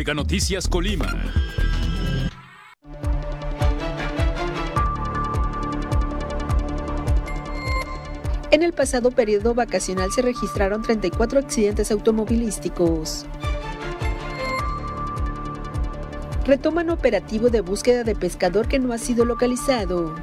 [0.00, 1.14] Mega Noticias Colima.
[8.50, 13.26] En el pasado periodo vacacional se registraron 34 accidentes automovilísticos.
[16.46, 20.14] Retoman operativo de búsqueda de pescador que no ha sido localizado.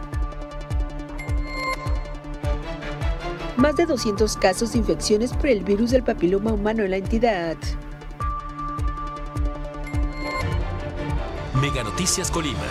[3.58, 7.58] Más de 200 casos de infecciones por el virus del papiloma humano en la entidad.
[11.68, 12.64] Mega Noticias Colima,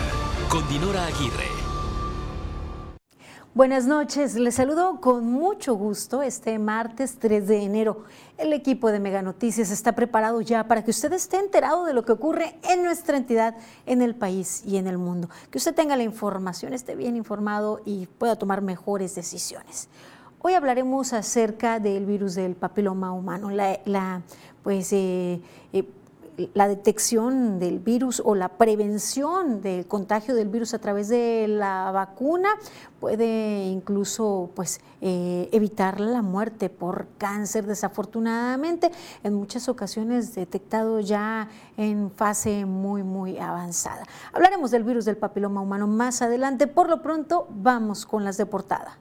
[0.49, 1.45] con Dinora Aguirre.
[3.53, 8.05] Buenas noches, les saludo con mucho gusto este martes 3 de enero.
[8.39, 12.05] El equipo de Mega Noticias está preparado ya para que usted esté enterado de lo
[12.05, 15.29] que ocurre en nuestra entidad, en el país y en el mundo.
[15.51, 19.89] Que usted tenga la información, esté bien informado y pueda tomar mejores decisiones.
[20.39, 24.23] Hoy hablaremos acerca del virus del papiloma humano, la,
[24.63, 25.39] pues, eh,
[25.71, 25.83] eh,
[26.53, 31.91] la detección del virus o la prevención del contagio del virus a través de la
[31.91, 32.49] vacuna
[32.99, 38.91] puede incluso pues, eh, evitar la muerte por cáncer, desafortunadamente,
[39.23, 44.03] en muchas ocasiones detectado ya en fase muy, muy avanzada.
[44.33, 46.67] Hablaremos del virus del papiloma humano más adelante.
[46.67, 48.97] Por lo pronto, vamos con las de portada.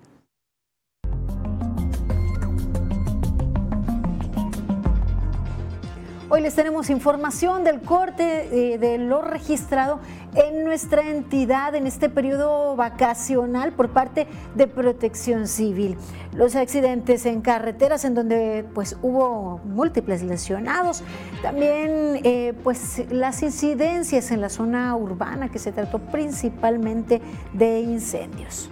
[6.28, 10.00] Hoy les tenemos información del corte eh, de lo registrado
[10.34, 15.96] en nuestra entidad en este periodo vacacional por parte de Protección Civil.
[16.34, 21.04] Los accidentes en carreteras en donde pues hubo múltiples lesionados,
[21.42, 28.68] también eh, pues las incidencias en la zona urbana que se trató principalmente de incendios.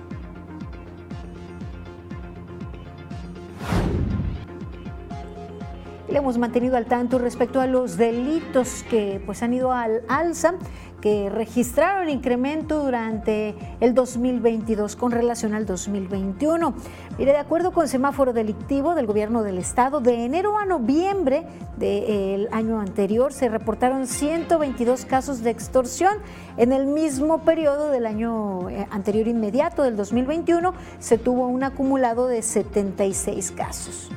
[6.15, 10.55] Le hemos mantenido al tanto respecto a los delitos que pues, han ido al alza
[11.01, 16.73] que registraron incremento durante el 2022 con relación al 2021.
[17.19, 21.47] Mire, de acuerdo con semáforo delictivo del gobierno del estado, de enero a noviembre
[21.79, 26.19] del año anterior se reportaron 122 casos de extorsión.
[26.57, 32.29] En el mismo periodo del año eh, anterior inmediato del 2021 se tuvo un acumulado
[32.29, 34.13] de 76 casos.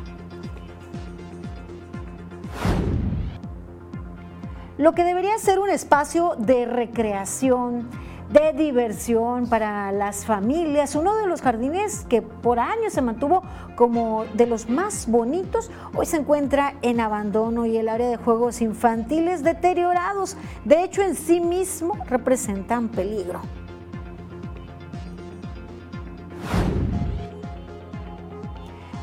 [4.77, 7.89] Lo que debería ser un espacio de recreación,
[8.31, 13.41] de diversión para las familias, uno de los jardines que por años se mantuvo
[13.75, 18.61] como de los más bonitos, hoy se encuentra en abandono y el área de juegos
[18.61, 23.41] infantiles deteriorados, de hecho en sí mismo representan peligro.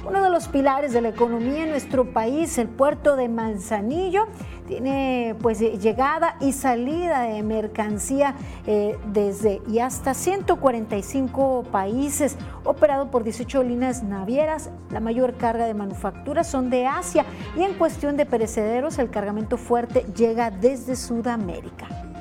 [0.07, 4.27] Uno de los pilares de la economía en nuestro país, el puerto de Manzanillo,
[4.67, 8.35] tiene pues llegada y salida de mercancía
[8.67, 14.71] eh, desde y hasta 145 países, operado por 18 líneas navieras.
[14.91, 17.25] La mayor carga de manufactura son de Asia
[17.57, 22.14] y en cuestión de perecederos el cargamento fuerte llega desde Sudamérica.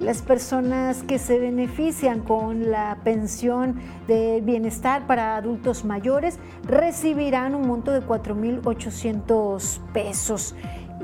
[0.00, 7.66] Las personas que se benefician con la pensión de bienestar para adultos mayores recibirán un
[7.66, 10.54] monto de 4.800 pesos.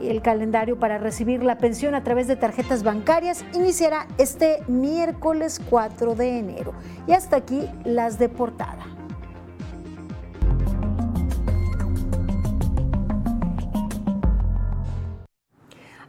[0.02, 6.14] El calendario para recibir la pensión a través de tarjetas bancarias iniciará este miércoles 4
[6.14, 6.72] de enero.
[7.06, 8.93] Y hasta aquí las de portada.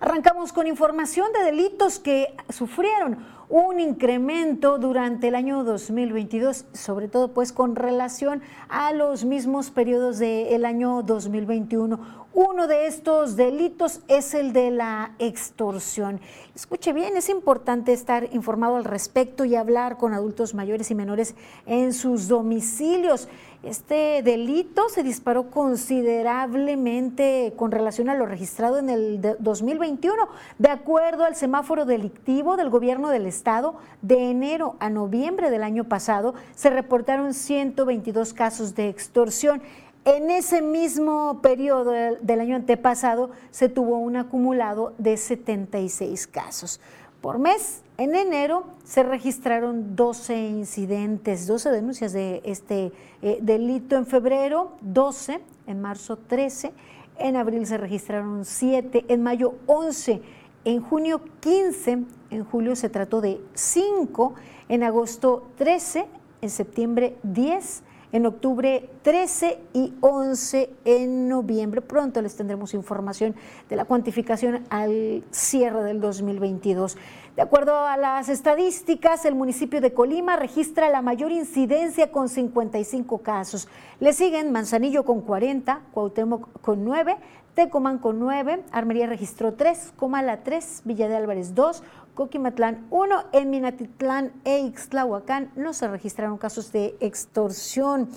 [0.05, 7.33] Arrancamos con información de delitos que sufrieron un incremento durante el año 2022, sobre todo
[7.33, 12.25] pues con relación a los mismos periodos del año 2021.
[12.35, 16.19] Uno de estos delitos es el de la extorsión.
[16.53, 21.33] Escuche bien, es importante estar informado al respecto y hablar con adultos mayores y menores
[21.65, 23.27] en sus domicilios.
[23.65, 30.27] Este delito se disparó considerablemente con relación a lo registrado en el 2021.
[30.59, 35.85] De acuerdo al semáforo delictivo del gobierno del estado, de enero a noviembre del año
[35.85, 39.63] pasado se reportaron 122 casos de extorsión.
[40.03, 41.91] En ese mismo periodo
[42.21, 46.79] del año antepasado se tuvo un acumulado de 76 casos
[47.25, 47.81] por mes.
[47.97, 52.91] En enero se registraron 12 incidentes, 12 denuncias de este
[53.23, 53.95] eh, delito.
[53.95, 56.71] En febrero, 12, en marzo, 13,
[57.17, 60.21] en abril se registraron 7, en mayo, 11,
[60.65, 64.35] en junio, 15, en julio se trató de 5,
[64.69, 66.05] en agosto, 13,
[66.43, 67.81] en septiembre, 10,
[68.11, 71.81] en octubre 13 y 11 en noviembre.
[71.81, 73.35] Pronto les tendremos información
[73.69, 76.97] de la cuantificación al cierre del 2022.
[77.35, 83.17] De acuerdo a las estadísticas, el municipio de Colima registra la mayor incidencia con 55
[83.17, 83.67] casos.
[83.99, 87.17] Le siguen Manzanillo con 40, Cuauhtémoc con 9,
[87.55, 93.49] Tecomán con 9, Armería registró 3, Comala 3, Villa de Álvarez 2, Coquimatlán 1, en
[93.49, 98.09] Minatitlán e Ixtlahuacán no se registraron casos de extorsión.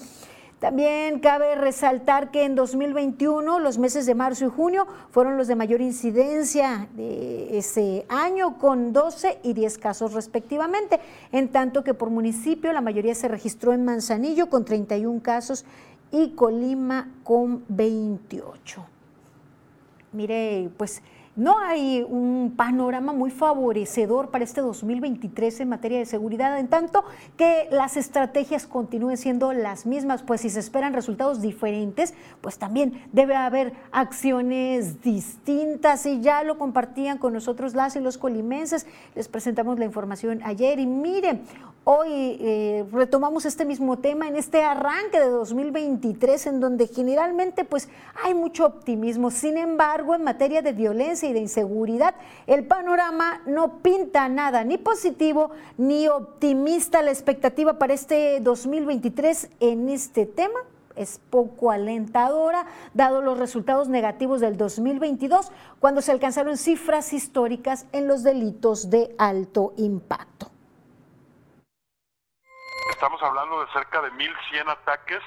[0.58, 5.55] También cabe resaltar que en 2021 los meses de marzo y junio fueron los de
[5.55, 10.99] mayor incidencia de ese año con 12 y 10 casos respectivamente,
[11.31, 15.64] en tanto que por municipio la mayoría se registró en Manzanillo con 31 casos
[16.11, 18.98] y Colima con 28.
[20.19, 21.00] Mire, pues
[21.37, 27.05] no hay un panorama muy favorecedor para este 2023 en materia de seguridad, en tanto
[27.37, 33.00] que las estrategias continúen siendo las mismas, pues si se esperan resultados diferentes, pues también
[33.12, 38.88] debe haber acciones distintas y ya lo compartían con nosotros las y los colimenses.
[39.15, 41.43] Les presentamos la información ayer y miren,
[41.85, 47.89] hoy eh, retomamos este mismo tema en este arranque de 2023 en donde generalmente pues
[48.23, 49.31] hay mucho optimismo.
[49.31, 52.15] Sin embargo, en materia de violencia y de inseguridad,
[52.47, 57.03] el panorama no pinta nada, ni positivo ni optimista.
[57.03, 60.61] La expectativa para este 2023 en este tema
[60.99, 68.09] es poco alentadora, dado los resultados negativos del 2022, cuando se alcanzaron cifras históricas en
[68.09, 70.51] los delitos de alto impacto.
[72.99, 75.23] Estamos hablando de cerca de 1.100 ataques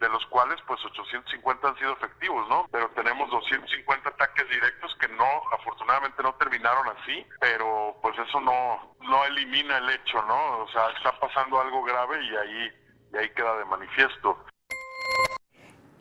[0.00, 2.66] de los cuales pues 850 han sido efectivos, ¿no?
[2.72, 8.96] Pero tenemos 250 ataques directos que no, afortunadamente no terminaron así, pero pues eso no,
[9.02, 10.64] no elimina el hecho, ¿no?
[10.64, 12.72] O sea, está pasando algo grave y ahí,
[13.12, 14.44] y ahí queda de manifiesto.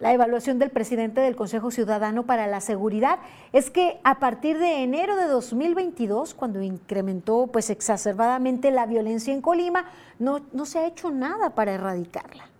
[0.01, 3.19] La evaluación del presidente del Consejo Ciudadano para la Seguridad
[3.53, 9.41] es que a partir de enero de 2022, cuando incrementó pues exacerbadamente la violencia en
[9.41, 9.85] Colima,
[10.19, 12.51] no, no se ha hecho nada para erradicarla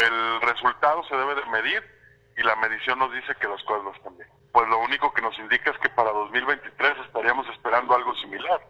[0.00, 1.82] el resultado se debe de medir
[2.36, 4.28] y la medición nos dice que no están bien.
[4.52, 8.60] Pues lo único que nos indica es que para 2023 estaríamos esperando algo similar.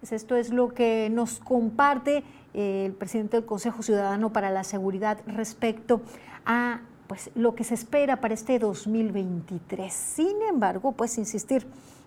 [0.00, 2.24] Pues esto es lo que nos comparte
[2.54, 6.00] eh, el presidente del Consejo Ciudadano para la Seguridad respecto
[6.46, 9.92] a pues, lo que se espera para este 2023.
[9.92, 11.66] Sin embargo, pues insistir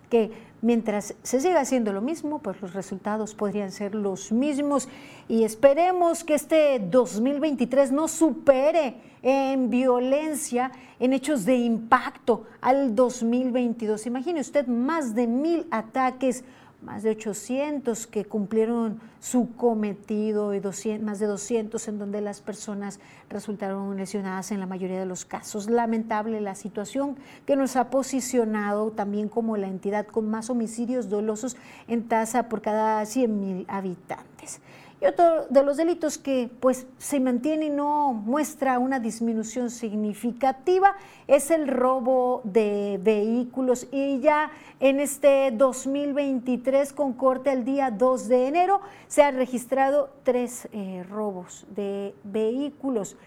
[0.09, 0.31] que
[0.61, 4.87] mientras se siga haciendo lo mismo, pues los resultados podrían ser los mismos
[5.27, 14.07] y esperemos que este 2023 no supere en violencia, en hechos de impacto al 2022.
[14.07, 16.43] Imagine usted más de mil ataques
[16.83, 20.61] más de 800 que cumplieron su cometido y
[20.99, 22.99] más de 200 en donde las personas
[23.29, 25.69] resultaron lesionadas en la mayoría de los casos.
[25.69, 27.15] Lamentable la situación
[27.45, 31.55] que nos ha posicionado también como la entidad con más homicidios dolosos
[31.87, 34.59] en tasa por cada 100 mil habitantes.
[35.03, 40.95] Y otro de los delitos que pues se mantiene y no muestra una disminución significativa
[41.27, 48.29] es el robo de vehículos y ya en este 2023 con corte el día 2
[48.29, 48.79] de enero
[49.09, 53.17] se han registrado tres eh, robos de vehículos.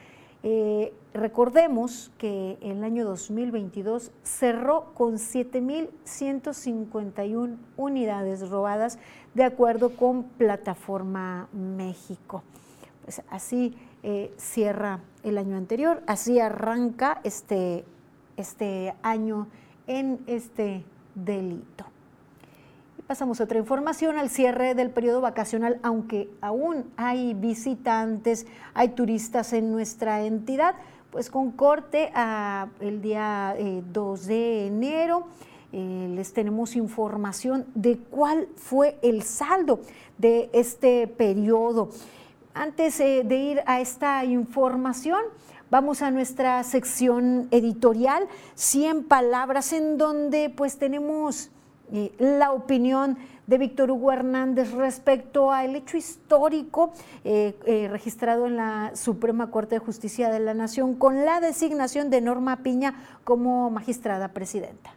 [0.49, 9.01] Eh, recordemos que el año 2022 cerró con 7.151 unidades robadas
[9.35, 12.45] de acuerdo con Plataforma México.
[13.03, 17.85] Pues así eh, cierra el año anterior, así arranca este,
[18.37, 19.49] este año
[19.89, 20.85] en este
[21.17, 21.87] delito.
[23.07, 29.53] Pasamos a otra información al cierre del periodo vacacional, aunque aún hay visitantes, hay turistas
[29.53, 30.75] en nuestra entidad,
[31.13, 33.55] pues con corte a el día
[33.93, 35.29] 2 eh, de enero.
[35.73, 39.79] Eh, les tenemos información de cuál fue el saldo
[40.19, 41.91] de este periodo.
[42.55, 45.21] Antes eh, de ir a esta información,
[45.71, 51.53] vamos a nuestra sección editorial, 100 palabras, en donde pues tenemos
[52.19, 53.17] la opinión
[53.47, 56.93] de Víctor Hugo Hernández respecto al hecho histórico
[57.25, 62.11] eh, eh, registrado en la Suprema Corte de Justicia de la Nación con la designación
[62.11, 64.95] de Norma Piña como magistrada presidenta.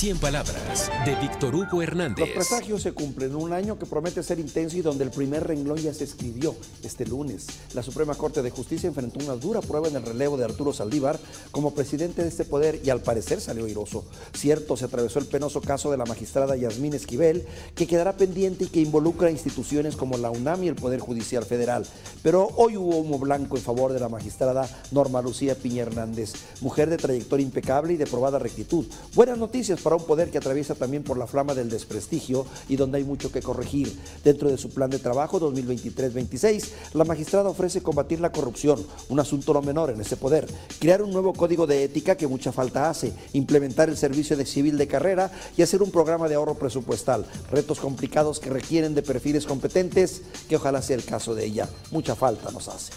[0.00, 2.20] 100 palabras de Víctor Hugo Hernández.
[2.20, 3.36] Los presagios se cumplen.
[3.36, 7.04] Un año que promete ser intenso y donde el primer renglón ya se escribió este
[7.04, 7.46] lunes.
[7.74, 11.20] La Suprema Corte de Justicia enfrentó una dura prueba en el relevo de Arturo Saldívar
[11.50, 14.06] como presidente de este poder y al parecer salió iroso.
[14.32, 18.68] Cierto, se atravesó el penoso caso de la magistrada Yasmín Esquivel, que quedará pendiente y
[18.68, 21.86] que involucra instituciones como la UNAM y el Poder Judicial Federal.
[22.22, 26.88] Pero hoy hubo humo blanco en favor de la magistrada Norma Lucía Piña Hernández, mujer
[26.88, 28.86] de trayectoria impecable y de probada rectitud.
[29.14, 32.98] Buenas noticias para un poder que atraviesa también por la flama del desprestigio y donde
[32.98, 33.98] hay mucho que corregir.
[34.24, 39.54] Dentro de su plan de trabajo 2023-26, la magistrada ofrece combatir la corrupción, un asunto
[39.54, 40.46] no menor en ese poder,
[40.78, 44.78] crear un nuevo código de ética que mucha falta hace, implementar el servicio de civil
[44.78, 47.24] de carrera y hacer un programa de ahorro presupuestal.
[47.50, 51.68] Retos complicados que requieren de perfiles competentes, que ojalá sea el caso de ella.
[51.90, 52.92] Mucha falta nos hace.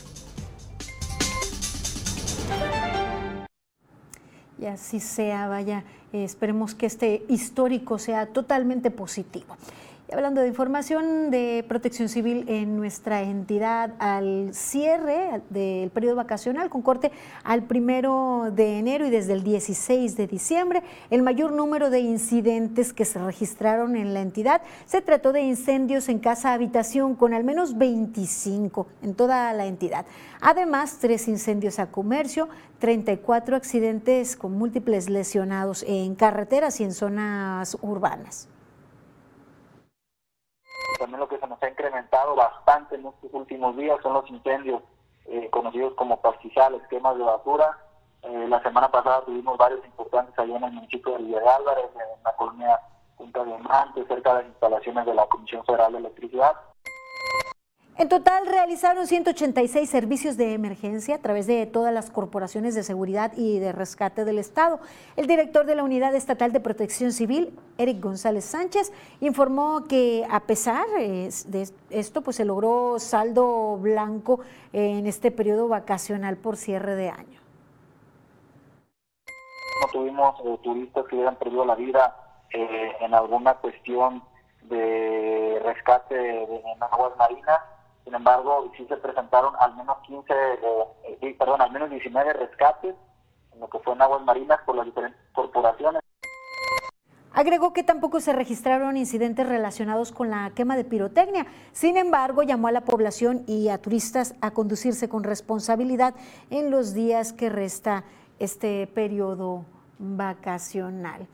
[4.60, 5.84] Y así sea, vaya,
[6.14, 9.58] esperemos que este histórico sea totalmente positivo
[10.12, 16.82] hablando de información de protección civil en nuestra entidad al cierre del periodo vacacional con
[16.82, 17.12] corte
[17.44, 22.94] al primero de enero y desde el 16 de diciembre, el mayor número de incidentes
[22.94, 27.44] que se registraron en la entidad se trató de incendios en casa habitación con al
[27.44, 30.06] menos 25 en toda la entidad.
[30.42, 37.78] Además, tres incendios a comercio, 34 accidentes con múltiples lesionados en carreteras y en zonas
[37.82, 38.50] urbanas
[41.04, 44.82] también lo que se nos ha incrementado bastante en estos últimos días son los incendios
[45.26, 47.78] eh, conocidos como pastizales, quemas de basura.
[48.22, 52.24] Eh, la semana pasada tuvimos varios importantes allá en el municipio de Villa Álvarez, en
[52.24, 52.80] la colonia
[53.18, 56.56] Punta Diamante, cerca de las instalaciones de la Comisión Federal de Electricidad.
[57.96, 63.32] En total realizaron 186 servicios de emergencia a través de todas las corporaciones de seguridad
[63.38, 64.80] y de rescate del Estado.
[65.16, 70.40] El director de la Unidad Estatal de Protección Civil, Eric González Sánchez, informó que a
[70.40, 74.40] pesar eh, de esto, pues se logró saldo blanco
[74.74, 77.40] en este periodo vacacional por cierre de año.
[79.82, 82.16] No tuvimos turistas que hubieran perdido la vida
[82.52, 84.24] eh, en alguna cuestión
[84.64, 87.60] de rescate en aguas marinas
[88.04, 92.96] sin embargo, sí se presentaron al menos 15, eh, perdón, al menos 19 rescates
[93.54, 96.02] en lo que fue en aguas marinas por las diferentes corporaciones.
[97.36, 101.48] Agregó que tampoco se registraron incidentes relacionados con la quema de pirotecnia.
[101.72, 106.14] Sin embargo, llamó a la población y a turistas a conducirse con responsabilidad
[106.52, 108.04] en los días que resta
[108.38, 109.66] este periodo
[109.98, 111.28] vacacional.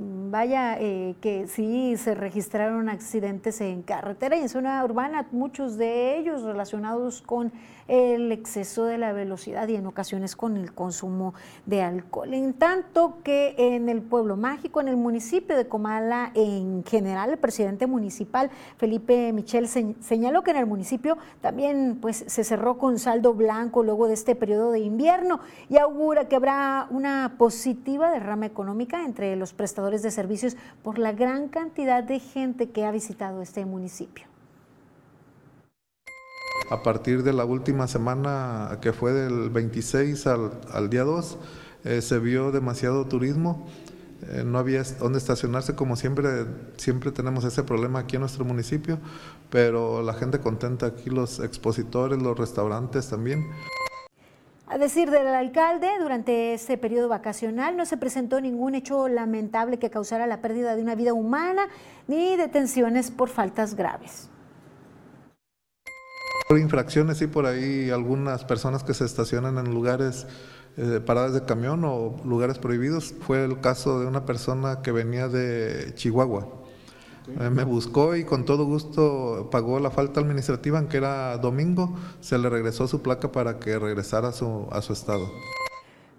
[0.00, 6.18] Vaya eh, que sí se registraron accidentes en carretera y en zona urbana, muchos de
[6.18, 7.52] ellos relacionados con
[7.88, 11.34] el exceso de la velocidad y en ocasiones con el consumo
[11.66, 12.34] de alcohol.
[12.34, 17.38] En tanto que en el pueblo mágico, en el municipio de Comala en general, el
[17.38, 23.32] presidente municipal Felipe Michel señaló que en el municipio también pues, se cerró con saldo
[23.32, 25.40] blanco luego de este periodo de invierno
[25.70, 31.12] y augura que habrá una positiva derrama económica entre los prestadores de servicios por la
[31.12, 34.26] gran cantidad de gente que ha visitado este municipio
[36.70, 41.38] a partir de la última semana que fue del 26 al, día 2,
[41.84, 43.66] eh, se vio demasiado turismo.
[44.30, 46.44] Eh, no había dónde estacionarse, como siempre,
[46.76, 48.98] siempre tenemos ese problema aquí en nuestro municipio,
[49.48, 53.46] pero la gente contenta aquí, los expositores, los restaurantes también.
[54.70, 59.88] A decir del alcalde, durante este periodo vacacional no se presentó ningún hecho lamentable que
[59.88, 61.68] causara la pérdida de una vida humana
[62.06, 64.28] ni detenciones por faltas graves.
[66.50, 70.26] Por infracciones, sí, por ahí algunas personas que se estacionan en lugares,
[70.76, 73.14] eh, paradas de camión o lugares prohibidos.
[73.22, 76.46] Fue el caso de una persona que venía de Chihuahua.
[77.40, 82.38] Eh, me buscó y con todo gusto pagó la falta administrativa, aunque era domingo, se
[82.38, 85.30] le regresó su placa para que regresara a su, a su estado.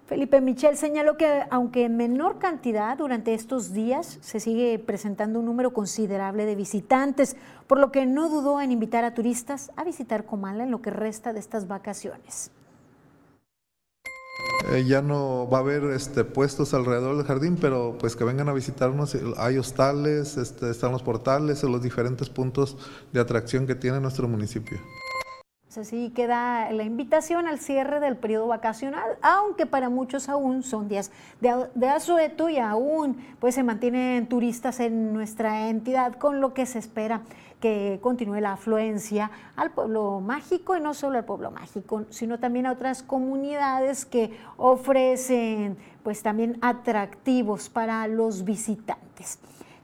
[0.06, 5.46] Felipe Michel señaló que aunque en menor cantidad durante estos días se sigue presentando un
[5.46, 7.36] número considerable de visitantes,
[7.68, 10.90] por lo que no dudó en invitar a turistas a visitar Comala en lo que
[10.90, 12.50] resta de estas vacaciones.
[14.68, 18.48] Eh, ya no va a haber este, puestos alrededor del jardín, pero pues que vengan
[18.48, 19.16] a visitarnos.
[19.38, 22.76] Hay hostales, este, están los portales, los diferentes puntos
[23.12, 24.78] de atracción que tiene nuestro municipio.
[25.76, 31.12] Así queda la invitación al cierre del periodo vacacional, aunque para muchos aún son días
[31.40, 36.66] de, de, asueto y aún pues se mantienen turistas en nuestra entidad, con lo que
[36.66, 37.22] se espera
[37.60, 42.66] que continúe la afluencia al pueblo mágico y no solo al pueblo mágico, sino también
[42.66, 49.38] a otras comunidades que ofrecen pues también atractivos para los visitantes.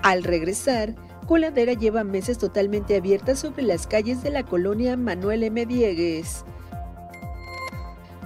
[0.03, 0.95] Al regresar,
[1.29, 5.67] Coladera lleva meses totalmente abierta sobre las calles de la colonia Manuel M.
[5.67, 6.47] Diegues.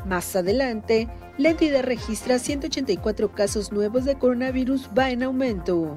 [0.07, 5.97] Más adelante, la entidad registra 184 casos nuevos de coronavirus, va en aumento.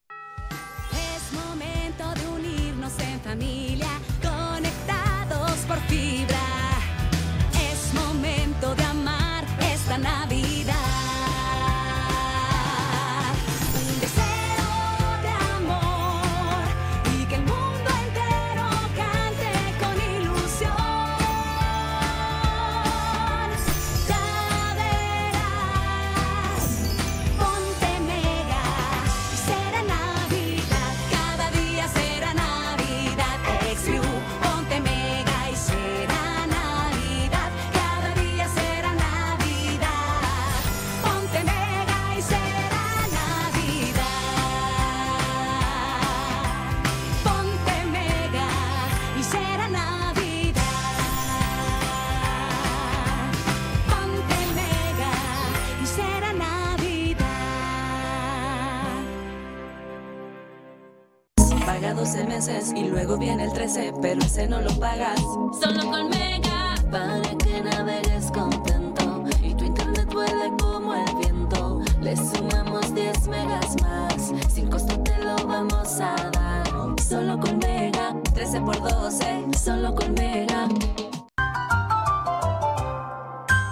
[62.45, 65.19] Meses y luego viene el 13, pero ese no lo pagas.
[65.61, 71.81] Solo con Mega, para que navegues contento y tu internet vuele como el viento.
[72.01, 76.63] Le sumamos 10 megas más, sin costo te lo vamos a dar.
[77.07, 80.67] Solo con Mega, 13 por 12, solo con Mega.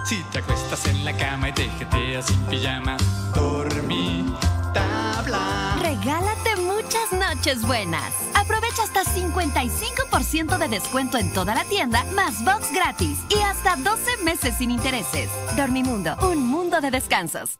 [0.04, 2.96] Si te acuestas en la cama y te jeteas sin pijama,
[3.34, 4.32] dormí,
[4.72, 5.76] tabla.
[5.80, 8.29] Regálate muchas noches buenas.
[8.78, 14.54] Hasta 55% de descuento en toda la tienda, más box gratis y hasta 12 meses
[14.56, 15.28] sin intereses.
[15.56, 17.58] Dormimundo, un mundo de descansos.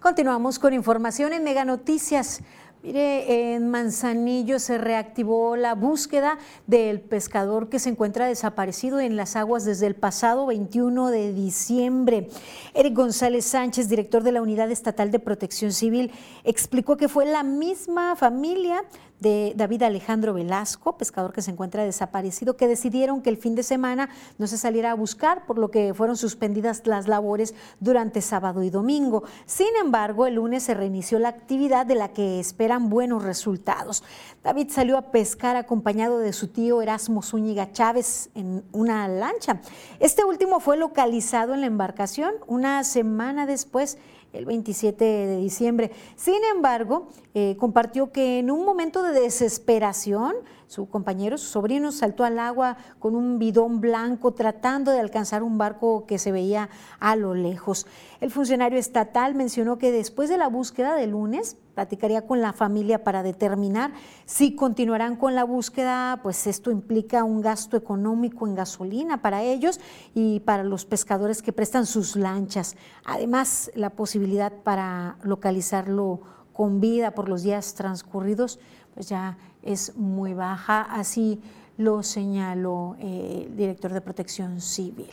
[0.00, 2.40] Continuamos con información en Mega Noticias.
[2.80, 6.38] Mire, en Manzanillo se reactivó la búsqueda
[6.68, 12.28] del pescador que se encuentra desaparecido en las aguas desde el pasado 21 de diciembre.
[12.74, 16.12] Eric González Sánchez, director de la Unidad Estatal de Protección Civil,
[16.44, 18.84] explicó que fue la misma familia
[19.20, 23.62] de David Alejandro Velasco, pescador que se encuentra desaparecido, que decidieron que el fin de
[23.62, 28.62] semana no se saliera a buscar, por lo que fueron suspendidas las labores durante sábado
[28.62, 29.24] y domingo.
[29.46, 34.04] Sin embargo, el lunes se reinició la actividad de la que esperan buenos resultados.
[34.44, 39.60] David salió a pescar acompañado de su tío Erasmo Zúñiga Chávez en una lancha.
[40.00, 43.98] Este último fue localizado en la embarcación una semana después
[44.32, 45.90] el 27 de diciembre.
[46.16, 50.34] Sin embargo, eh, compartió que en un momento de desesperación,
[50.66, 55.56] su compañero, su sobrino, saltó al agua con un bidón blanco tratando de alcanzar un
[55.56, 56.68] barco que se veía
[57.00, 57.86] a lo lejos.
[58.20, 63.04] El funcionario estatal mencionó que después de la búsqueda de lunes, platicaría con la familia
[63.04, 63.92] para determinar
[64.26, 69.78] si continuarán con la búsqueda, pues esto implica un gasto económico en gasolina para ellos
[70.12, 72.74] y para los pescadores que prestan sus lanchas.
[73.04, 76.20] Además, la posibilidad para localizarlo
[76.52, 78.58] con vida por los días transcurridos,
[78.94, 81.40] pues ya es muy baja, así
[81.76, 85.10] lo señaló eh, el director de Protección Civil.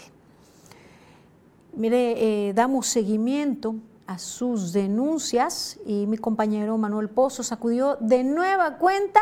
[1.75, 3.75] Mire, eh, damos seguimiento
[4.07, 9.19] a sus denuncias y mi compañero Manuel Pozo sacudió de nueva cuenta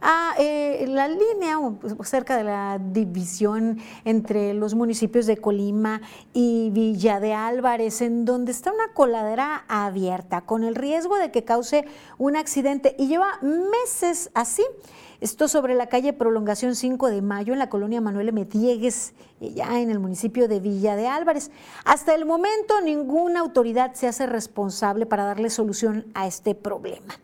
[0.00, 6.00] a eh, la línea pues, cerca de la división entre los municipios de Colima
[6.32, 11.44] y Villa de Álvarez, en donde está una coladera abierta con el riesgo de que
[11.44, 11.84] cause
[12.18, 14.64] un accidente y lleva meses así.
[15.20, 18.44] Esto sobre la calle Prolongación 5 de Mayo en la colonia Manuel M.
[18.44, 21.50] Diegues, eh, ya en el municipio de Villa de Álvarez.
[21.86, 27.14] Hasta el momento ninguna autoridad se hace responsable para darle solución a este problema.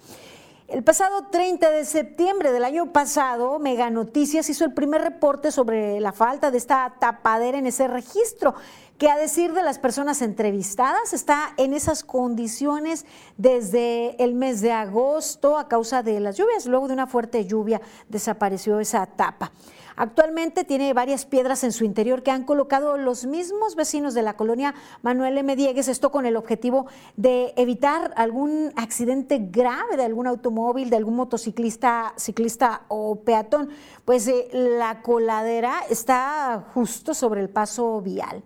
[0.72, 6.00] El pasado 30 de septiembre del año pasado, Mega Noticias hizo el primer reporte sobre
[6.00, 8.54] la falta de esta tapadera en ese registro,
[8.96, 13.04] que a decir de las personas entrevistadas está en esas condiciones
[13.36, 16.64] desde el mes de agosto a causa de las lluvias.
[16.64, 19.52] Luego de una fuerte lluvia desapareció esa tapa.
[19.96, 24.36] Actualmente tiene varias piedras en su interior que han colocado los mismos vecinos de la
[24.36, 25.54] colonia Manuel M.
[25.56, 31.16] Diegues, esto con el objetivo de evitar algún accidente grave de algún automóvil, de algún
[31.16, 33.70] motociclista, ciclista o peatón.
[34.04, 38.42] Pues eh, la coladera está justo sobre el paso vial.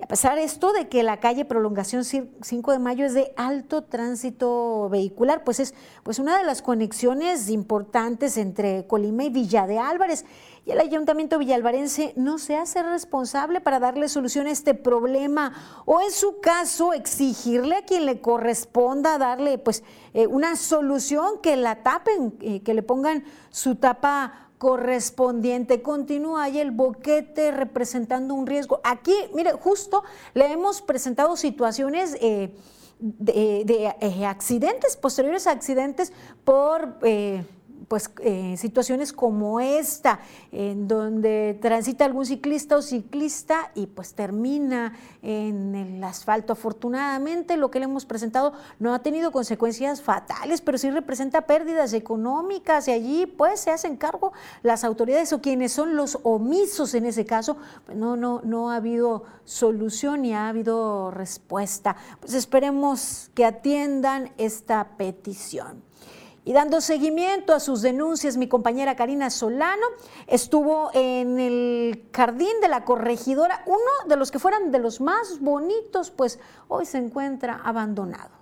[0.00, 3.34] Y a pesar de esto de que la calle Prolongación 5 de Mayo es de
[3.36, 9.66] alto tránsito vehicular, pues es pues una de las conexiones importantes entre Colima y Villa
[9.66, 10.24] de Álvarez.
[10.70, 15.52] El ayuntamiento villalvarense no se hace responsable para darle solución a este problema
[15.84, 19.82] o en su caso exigirle a quien le corresponda darle pues
[20.14, 25.82] eh, una solución que la tapen, eh, que le pongan su tapa correspondiente.
[25.82, 28.80] Continúa ahí el boquete representando un riesgo.
[28.84, 30.04] Aquí, mire, justo
[30.34, 32.54] le hemos presentado situaciones eh,
[33.00, 33.64] de,
[33.98, 36.12] de, accidentes, posteriores a accidentes
[36.44, 36.98] por...
[37.88, 40.20] pues eh, situaciones como esta,
[40.52, 46.52] en donde transita algún ciclista o ciclista y pues termina en el asfalto.
[46.52, 51.92] Afortunadamente lo que le hemos presentado no ha tenido consecuencias fatales, pero sí representa pérdidas
[51.92, 57.06] económicas y allí pues se hacen cargo las autoridades o quienes son los omisos en
[57.06, 61.96] ese caso, pues no, no, no ha habido solución ni ha habido respuesta.
[62.20, 65.89] Pues esperemos que atiendan esta petición.
[66.44, 69.86] Y dando seguimiento a sus denuncias, mi compañera Karina Solano
[70.26, 75.40] estuvo en el jardín de la corregidora, uno de los que fueran de los más
[75.40, 78.40] bonitos, pues hoy se encuentra abandonado.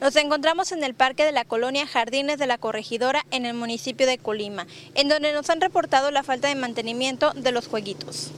[0.00, 4.06] Nos encontramos en el parque de la colonia Jardines de la Corregidora en el municipio
[4.06, 8.32] de Colima, en donde nos han reportado la falta de mantenimiento de los jueguitos.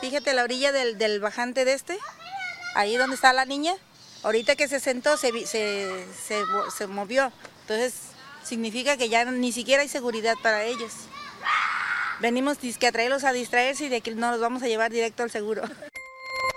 [0.00, 1.98] Fíjate la orilla del, del, bajante de este,
[2.74, 3.74] ahí donde está la niña,
[4.22, 6.06] ahorita que se sentó se, se,
[6.76, 7.30] se, movió,
[7.62, 7.94] entonces
[8.42, 10.92] significa que ya ni siquiera hay seguridad para ellos.
[12.20, 15.30] Venimos a traerlos a distraerse y de que no los vamos a llevar directo al
[15.30, 15.62] seguro.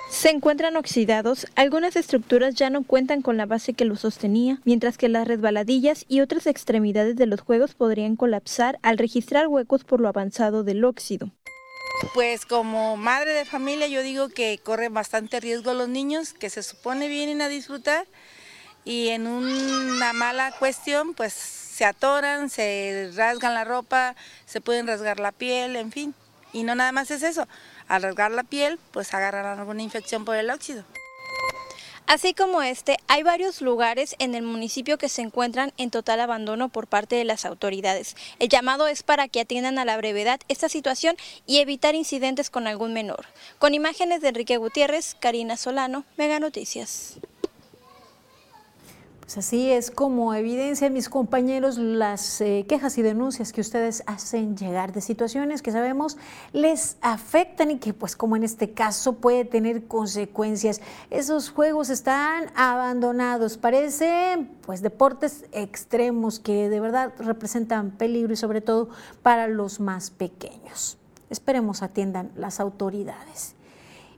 [0.10, 4.97] Se encuentran oxidados, algunas estructuras ya no cuentan con la base que los sostenía, mientras
[4.97, 9.99] que las resbaladillas y otras extremidades de los juegos podrían colapsar al registrar huecos por
[9.99, 11.32] lo avanzado del óxido.
[12.13, 16.63] Pues como madre de familia yo digo que corren bastante riesgo los niños que se
[16.63, 18.05] supone vienen a disfrutar
[18.85, 25.19] y en una mala cuestión pues se atoran, se rasgan la ropa, se pueden rasgar
[25.19, 26.13] la piel, en fin.
[26.51, 27.47] Y no nada más es eso,
[27.87, 30.83] al rasgar la piel pues agarran alguna infección por el óxido.
[32.13, 36.69] Así como este, hay varios lugares en el municipio que se encuentran en total abandono
[36.69, 38.15] por parte de las autoridades.
[38.38, 41.15] El llamado es para que atiendan a la brevedad esta situación
[41.47, 43.26] y evitar incidentes con algún menor.
[43.58, 47.17] Con imágenes de Enrique Gutiérrez, Karina Solano, Mega Noticias.
[49.23, 54.57] Pues así es como evidencian mis compañeros las eh, quejas y denuncias que ustedes hacen
[54.57, 56.17] llegar de situaciones que sabemos
[56.51, 60.81] les afectan y que pues como en este caso puede tener consecuencias.
[61.09, 68.59] Esos juegos están abandonados, parecen pues deportes extremos que de verdad representan peligro y sobre
[68.59, 68.89] todo
[69.21, 70.97] para los más pequeños.
[71.29, 73.55] Esperemos atiendan las autoridades.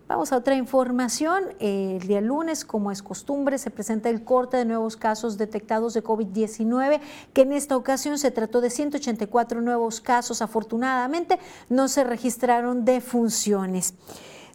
[0.07, 1.45] Vamos a otra información.
[1.59, 6.03] El día lunes, como es costumbre, se presenta el corte de nuevos casos detectados de
[6.03, 6.99] COVID-19,
[7.33, 10.43] que en esta ocasión se trató de 184 nuevos casos.
[10.43, 11.39] Afortunadamente,
[11.69, 13.95] no se registraron defunciones.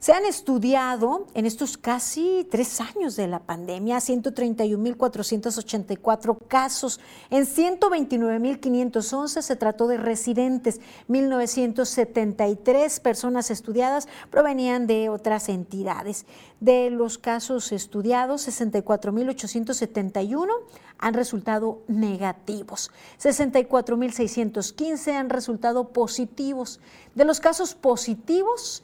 [0.00, 7.00] Se han estudiado en estos casi tres años de la pandemia 131.484 casos.
[7.28, 10.80] En 129.511 se trató de residentes.
[11.10, 16.24] 1.973 personas estudiadas provenían de otras entidades.
[16.60, 20.48] De los casos estudiados, 64.871
[20.96, 22.90] han resultado negativos.
[23.22, 26.80] 64.615 han resultado positivos.
[27.14, 28.82] De los casos positivos,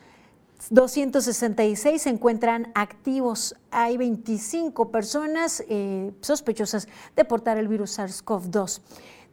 [0.71, 3.55] 266 se encuentran activos.
[3.71, 8.81] Hay 25 personas eh, sospechosas de portar el virus SARS-CoV-2.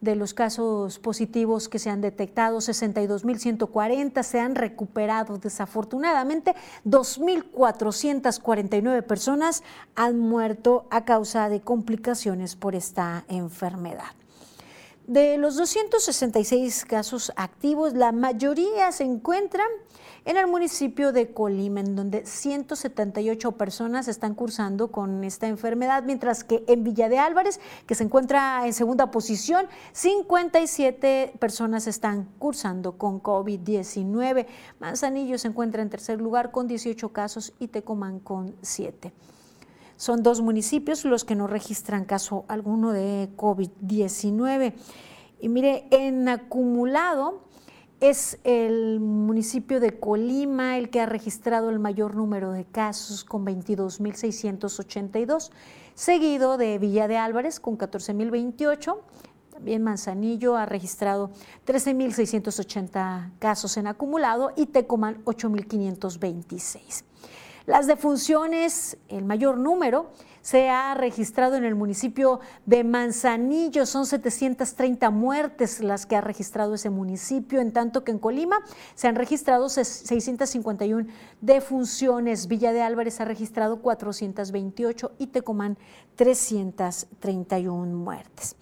[0.01, 5.37] De los casos positivos que se han detectado, 62.140 se han recuperado.
[5.37, 6.55] Desafortunadamente,
[6.85, 9.63] 2.449 personas
[9.95, 14.11] han muerto a causa de complicaciones por esta enfermedad.
[15.07, 19.69] De los 266 casos activos, la mayoría se encuentran
[20.25, 26.43] en el municipio de Colima, en donde 178 personas están cursando con esta enfermedad, mientras
[26.43, 32.97] que en Villa de Álvarez, que se encuentra en segunda posición, 57 personas están cursando
[32.97, 34.47] con COVID-19.
[34.79, 39.11] Manzanillo se encuentra en tercer lugar con 18 casos y Tecomán con 7.
[39.97, 44.73] Son dos municipios los que no registran caso alguno de COVID-19.
[45.39, 47.41] Y mire, en acumulado
[48.03, 53.45] es el municipio de Colima el que ha registrado el mayor número de casos con
[53.45, 55.51] 22.682,
[55.95, 58.97] seguido de Villa de Álvarez con 14.028.
[59.53, 61.31] También Manzanillo ha registrado
[61.65, 67.05] 13.680 casos en acumulado y Tecomán 8.526.
[67.65, 73.85] Las defunciones, el mayor número, se ha registrado en el municipio de Manzanillo.
[73.85, 78.59] Son 730 muertes las que ha registrado ese municipio, en tanto que en Colima
[78.95, 81.07] se han registrado 651
[81.39, 82.49] defunciones.
[82.49, 85.77] Villa de Álvarez ha registrado 428 y Tecomán
[86.17, 88.57] 331 muertes.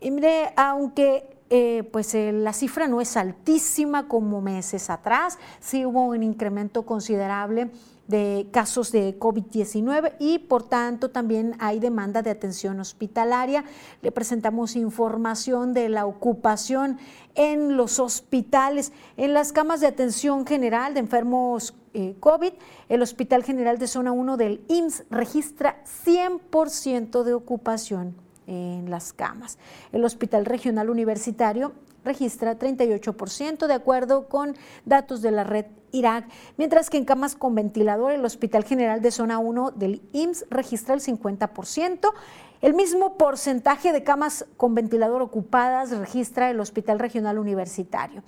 [0.00, 5.84] Y mire, aunque eh, pues eh, la cifra no es altísima como meses atrás, sí
[5.84, 7.70] hubo un incremento considerable
[8.08, 13.64] de casos de COVID-19 y por tanto también hay demanda de atención hospitalaria.
[14.02, 16.98] Le presentamos información de la ocupación
[17.34, 22.52] en los hospitales, en las camas de atención general de enfermos eh, COVID.
[22.88, 28.16] El Hospital General de Zona 1 del IMSS registra 100% de ocupación
[28.46, 29.58] en las camas.
[29.92, 31.72] El Hospital Regional Universitario
[32.04, 37.54] registra 38% de acuerdo con datos de la red Irak, mientras que en camas con
[37.54, 42.12] ventilador el Hospital General de Zona 1 del IMSS registra el 50%.
[42.60, 48.22] El mismo porcentaje de camas con ventilador ocupadas registra el Hospital Regional Universitario.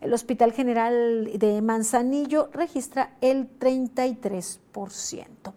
[0.00, 5.52] El Hospital General de Manzanillo registra el 33%.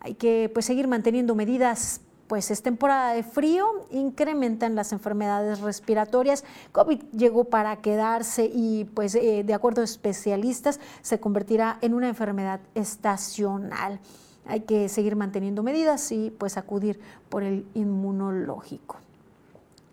[0.00, 6.44] Hay que pues, seguir manteniendo medidas pues es temporada de frío, incrementan las enfermedades respiratorias.
[6.72, 12.08] COVID llegó para quedarse y pues eh, de acuerdo a especialistas se convertirá en una
[12.08, 14.00] enfermedad estacional.
[14.46, 18.98] Hay que seguir manteniendo medidas y pues acudir por el inmunológico.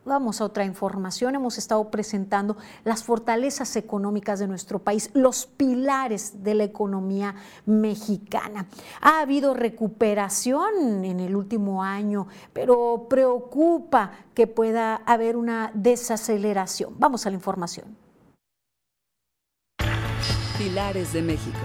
[0.04, 1.36] Vamos a otra información.
[1.36, 7.36] Hemos estado presentando las fortalezas económicas de nuestro país, los pilares de la economía
[7.68, 8.66] mexicana.
[9.00, 16.96] Ha habido recuperación en el último año, pero preocupa que pueda haber una desaceleración.
[16.98, 17.96] Vamos a la información.
[20.58, 21.60] Pilares de México.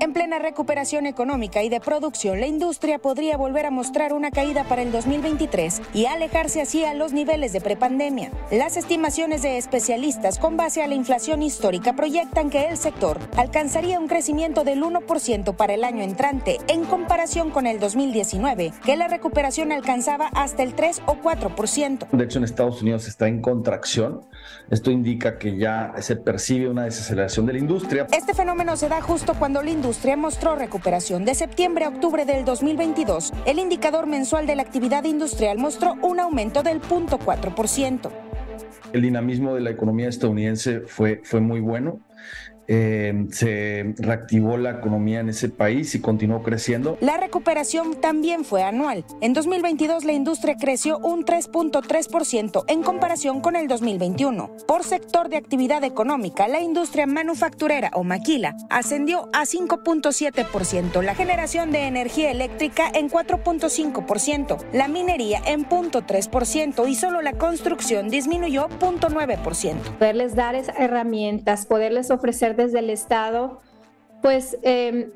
[0.00, 4.62] En plena recuperación económica y de producción, la industria podría volver a mostrar una caída
[4.62, 8.30] para el 2023 y alejarse así a los niveles de prepandemia.
[8.52, 13.98] Las estimaciones de especialistas con base a la inflación histórica proyectan que el sector alcanzaría
[13.98, 19.08] un crecimiento del 1% para el año entrante en comparación con el 2019, que la
[19.08, 22.08] recuperación alcanzaba hasta el 3 o 4%.
[22.12, 24.20] De hecho, en Estados Unidos está en contracción.
[24.70, 28.06] Esto indica que ya se percibe una desaceleración de la industria.
[28.12, 31.24] Este fenómeno se da justo cuando la industria mostró recuperación.
[31.24, 36.20] De septiembre a octubre del 2022, el indicador mensual de la actividad industrial mostró un
[36.20, 38.10] aumento del 0.4%.
[38.92, 42.00] El dinamismo de la economía estadounidense fue, fue muy bueno
[42.68, 46.98] eh, se reactivó la economía en ese país y continuó creciendo.
[47.00, 49.04] La recuperación también fue anual.
[49.22, 54.50] En 2022 la industria creció un 3.3% en comparación con el 2021.
[54.66, 61.72] Por sector de actividad económica, la industria manufacturera o maquila ascendió a 5.7%, la generación
[61.72, 69.98] de energía eléctrica en 4.5%, la minería en 0.3% y solo la construcción disminuyó 0.9%.
[69.98, 73.60] Poderles dar esas herramientas, poderles ofrecer desde el Estado,
[74.20, 75.10] pues eh,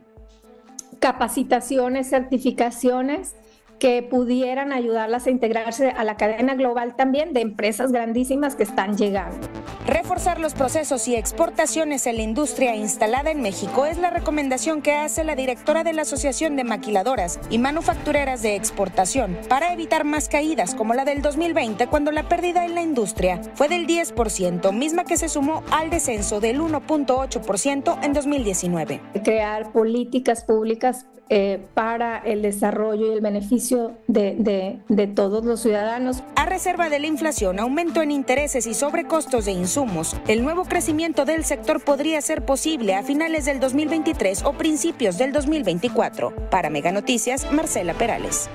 [1.01, 3.35] capacitaciones, certificaciones
[3.83, 8.97] que pudieran ayudarlas a integrarse a la cadena global también de empresas grandísimas que están
[8.97, 9.49] llegando.
[9.89, 14.93] Reforzar los procesos y exportaciones en la industria instalada en México es la recomendación que
[14.93, 20.29] hace la directora de la Asociación de Maquiladoras y Manufactureras de Exportación para evitar más
[20.29, 25.03] caídas como la del 2020 cuando la pérdida en la industria fue del 10%, misma
[25.03, 29.01] que se sumó al descenso del 1.8% en 2019.
[29.25, 35.61] Crear políticas públicas eh, para el desarrollo y el beneficio de, de, de, todos los
[35.61, 36.23] ciudadanos.
[36.37, 41.25] A reserva de la inflación, aumento en intereses y sobrecostos de insumos, el nuevo crecimiento
[41.25, 46.51] del sector podría ser posible a finales del 2023 o principios del 2024.
[46.51, 48.51] Para Mega Noticias, Marcela Perales.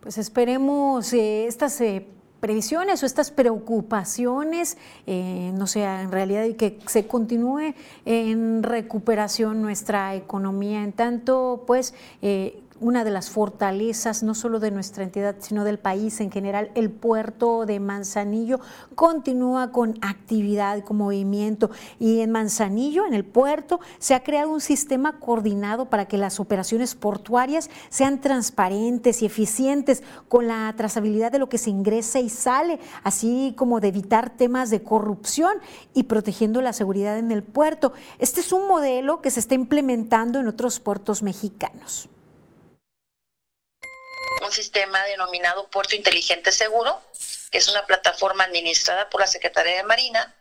[0.00, 2.06] Pues esperemos eh, estas eh,
[2.44, 4.76] previsiones o estas preocupaciones,
[5.06, 7.72] eh, no sea en realidad y que se continúe
[8.04, 14.70] en recuperación nuestra economía, en tanto pues eh, una de las fortalezas, no solo de
[14.70, 16.70] nuestra entidad, sino del país en general.
[16.74, 18.60] El puerto de Manzanillo
[18.94, 21.70] continúa con actividad, con movimiento.
[21.98, 26.38] Y en Manzanillo, en el puerto, se ha creado un sistema coordinado para que las
[26.38, 32.28] operaciones portuarias sean transparentes y eficientes, con la trazabilidad de lo que se ingresa y
[32.28, 35.54] sale, así como de evitar temas de corrupción
[35.94, 37.94] y protegiendo la seguridad en el puerto.
[38.18, 42.10] Este es un modelo que se está implementando en otros puertos mexicanos
[44.44, 47.00] un sistema denominado Puerto Inteligente Seguro,
[47.50, 50.34] que es una plataforma administrada por la Secretaría de Marina,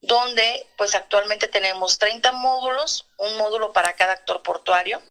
[0.00, 5.02] donde pues actualmente tenemos 30 módulos, un módulo para cada actor portuario.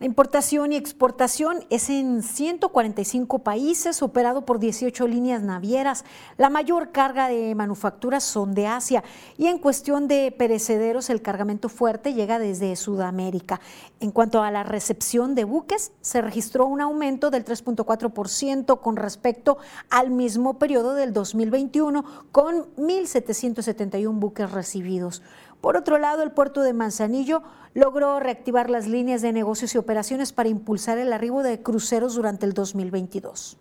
[0.00, 6.04] La importación y exportación es en 145 países, operado por 18 líneas navieras.
[6.36, 9.04] La mayor carga de manufacturas son de Asia
[9.38, 13.60] y en cuestión de perecederos el cargamento fuerte llega desde Sudamérica.
[14.00, 19.58] En cuanto a la recepción de buques, se registró un aumento del 3.4% con respecto
[19.90, 25.22] al mismo periodo del 2021, con 1.771 buques recibidos.
[25.64, 30.30] Por otro lado, el puerto de Manzanillo logró reactivar las líneas de negocios y operaciones
[30.30, 33.56] para impulsar el arribo de cruceros durante el 2022.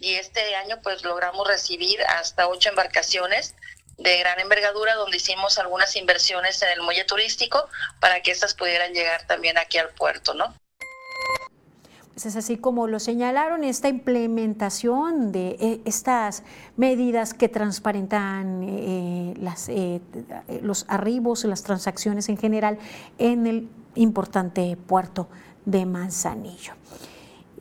[0.00, 3.54] Y este año pues logramos recibir hasta ocho embarcaciones
[3.96, 7.66] de gran envergadura donde hicimos algunas inversiones en el muelle turístico
[7.98, 10.54] para que estas pudieran llegar también aquí al puerto, ¿no?
[12.14, 16.42] Es así como lo señalaron, esta implementación de eh, estas
[16.76, 19.34] medidas que transparentan eh,
[19.68, 20.00] eh,
[20.62, 22.78] los arribos, las transacciones en general
[23.18, 25.28] en el importante puerto
[25.64, 26.74] de Manzanillo.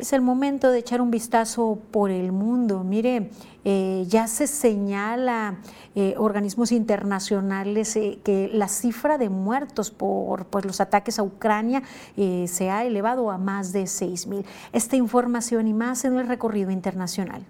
[0.02, 2.84] Es el momento de echar un vistazo por el mundo.
[2.84, 3.30] Mire,
[3.64, 5.60] eh, ya se señala
[5.94, 11.84] eh, organismos internacionales eh, que la cifra de muertos por pues, los ataques a Ucrania
[12.16, 14.44] se ha elevado a más de 6 mil.
[14.74, 17.46] Esta información y más en el recorrido internacional.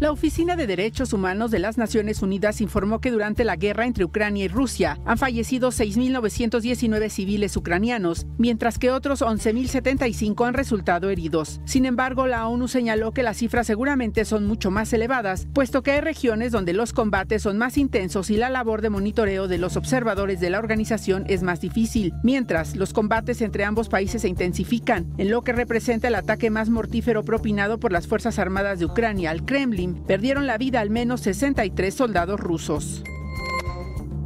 [0.00, 4.06] La Oficina de Derechos Humanos de las Naciones Unidas informó que durante la guerra entre
[4.06, 11.60] Ucrania y Rusia han fallecido 6.919 civiles ucranianos, mientras que otros 11.075 han resultado heridos.
[11.66, 15.92] Sin embargo, la ONU señaló que las cifras seguramente son mucho más elevadas, puesto que
[15.92, 19.76] hay regiones donde los combates son más intensos y la labor de monitoreo de los
[19.76, 25.12] observadores de la organización es más difícil, mientras los combates entre ambos países se intensifican,
[25.18, 29.30] en lo que representa el ataque más mortífero propinado por las Fuerzas Armadas de Ucrania
[29.30, 29.69] al Kremlin
[30.06, 33.02] perdieron la vida al menos 63 soldados rusos.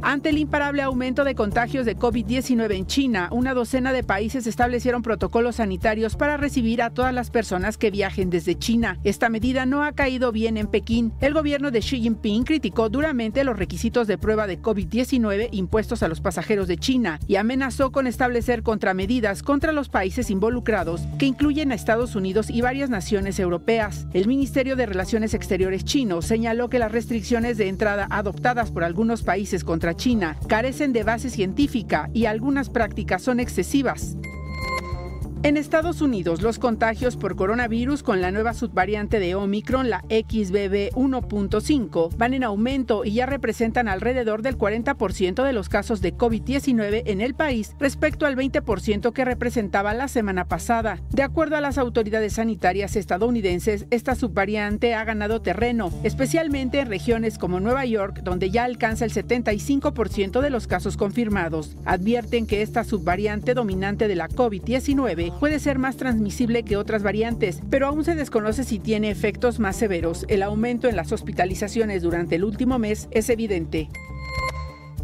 [0.07, 5.01] Ante el imparable aumento de contagios de COVID-19 en China, una docena de países establecieron
[5.01, 8.99] protocolos sanitarios para recibir a todas las personas que viajen desde China.
[9.03, 11.11] Esta medida no ha caído bien en Pekín.
[11.21, 16.07] El gobierno de Xi Jinping criticó duramente los requisitos de prueba de COVID-19 impuestos a
[16.07, 21.71] los pasajeros de China y amenazó con establecer contramedidas contra los países involucrados, que incluyen
[21.71, 24.05] a Estados Unidos y varias naciones europeas.
[24.13, 29.23] El Ministerio de Relaciones Exteriores chino señaló que las restricciones de entrada adoptadas por algunos
[29.23, 34.17] países contra China carecen de base científica y algunas prácticas son excesivas.
[35.45, 40.89] En Estados Unidos, los contagios por coronavirus con la nueva subvariante de Omicron, la XBB
[40.95, 47.03] 1.5, van en aumento y ya representan alrededor del 40% de los casos de COVID-19
[47.05, 50.99] en el país respecto al 20% que representaba la semana pasada.
[51.11, 57.37] De acuerdo a las autoridades sanitarias estadounidenses, esta subvariante ha ganado terreno, especialmente en regiones
[57.37, 61.77] como Nueva York, donde ya alcanza el 75% de los casos confirmados.
[61.85, 67.61] Advierten que esta subvariante dominante de la COVID-19 puede ser más transmisible que otras variantes,
[67.69, 70.25] pero aún se desconoce si tiene efectos más severos.
[70.27, 73.89] El aumento en las hospitalizaciones durante el último mes es evidente.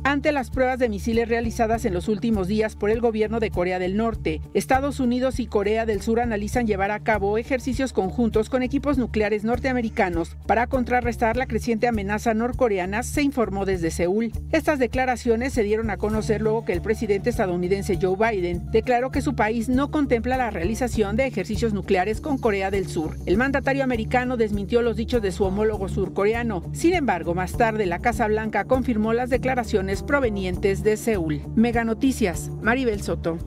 [0.04, 3.78] Ante las pruebas de misiles realizadas en los últimos días por el gobierno de Corea
[3.78, 8.64] del Norte, Estados Unidos y Corea del Sur analizan llevar a cabo ejercicios conjuntos con
[8.64, 14.32] equipos nucleares norteamericanos para contrarrestar la creciente amenaza norcoreana, se informó desde Seúl.
[14.52, 19.22] Estas declaraciones se dieron a conocer luego que el presidente estadounidense Joe Biden declaró que
[19.22, 23.18] su país no contempla la realización de ejercicios nucleares con Corea del Sur.
[23.28, 26.64] El mandatario americano desmintió los dichos de su homólogo surcoreano.
[26.74, 31.42] Sin embargo, más tarde la Casa Blanca confirmó las declaraciones provenientes de Seúl.
[31.56, 33.38] Mega Noticias, Maribel Soto.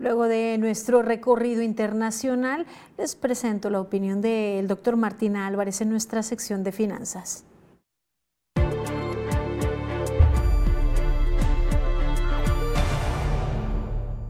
[0.00, 2.66] Luego de nuestro recorrido internacional,
[2.98, 7.44] les presento la opinión del doctor Martín Álvarez en nuestra sección de finanzas.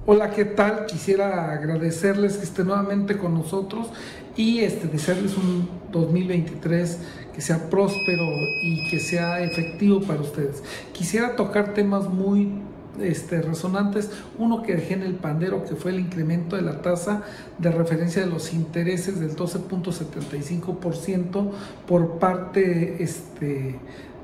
[0.06, 0.84] Hola, ¿qué tal?
[0.84, 3.88] Quisiera agradecerles que estén nuevamente con nosotros
[4.36, 6.98] y este, desearles un 2023
[7.34, 8.30] que sea próspero
[8.62, 10.62] y que sea efectivo para ustedes.
[10.92, 12.52] Quisiera tocar temas muy
[13.00, 14.10] este, resonantes.
[14.38, 17.22] Uno que dejé en el pandero, que fue el incremento de la tasa
[17.58, 21.50] de referencia de los intereses del 12.75%
[21.86, 23.78] por parte este,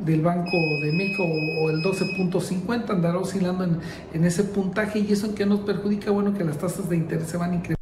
[0.05, 3.79] del Banco de México o el 12.50, andará oscilando en,
[4.13, 7.29] en ese puntaje y eso en que nos perjudica, bueno, que las tasas de interés
[7.29, 7.80] se van a incrementar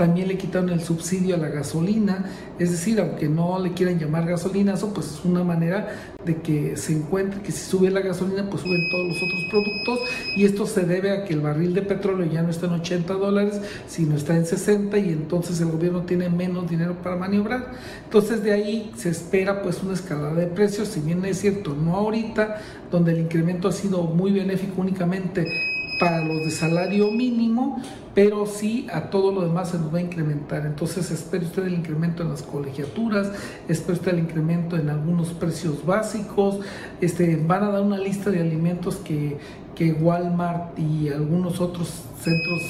[0.00, 2.24] también le quitaron el subsidio a la gasolina,
[2.58, 5.94] es decir, aunque no le quieran llamar gasolinazo, pues es una manera
[6.24, 9.98] de que se encuentre que si sube la gasolina, pues suben todos los otros productos
[10.38, 13.12] y esto se debe a que el barril de petróleo ya no está en 80
[13.12, 17.72] dólares, sino está en 60 y entonces el gobierno tiene menos dinero para maniobrar.
[18.02, 21.96] Entonces de ahí se espera pues una escalada de precios, si bien es cierto, no
[21.96, 22.58] ahorita,
[22.90, 27.80] donde el incremento ha sido muy benéfico únicamente para los de salario mínimo,
[28.14, 30.64] pero sí a todo lo demás se nos va a incrementar.
[30.64, 33.30] Entonces espere usted el incremento en las colegiaturas,
[33.68, 36.60] espere usted el incremento en algunos precios básicos,
[37.02, 39.36] este, van a dar una lista de alimentos que,
[39.74, 41.88] que Walmart y algunos otros
[42.18, 42.62] centros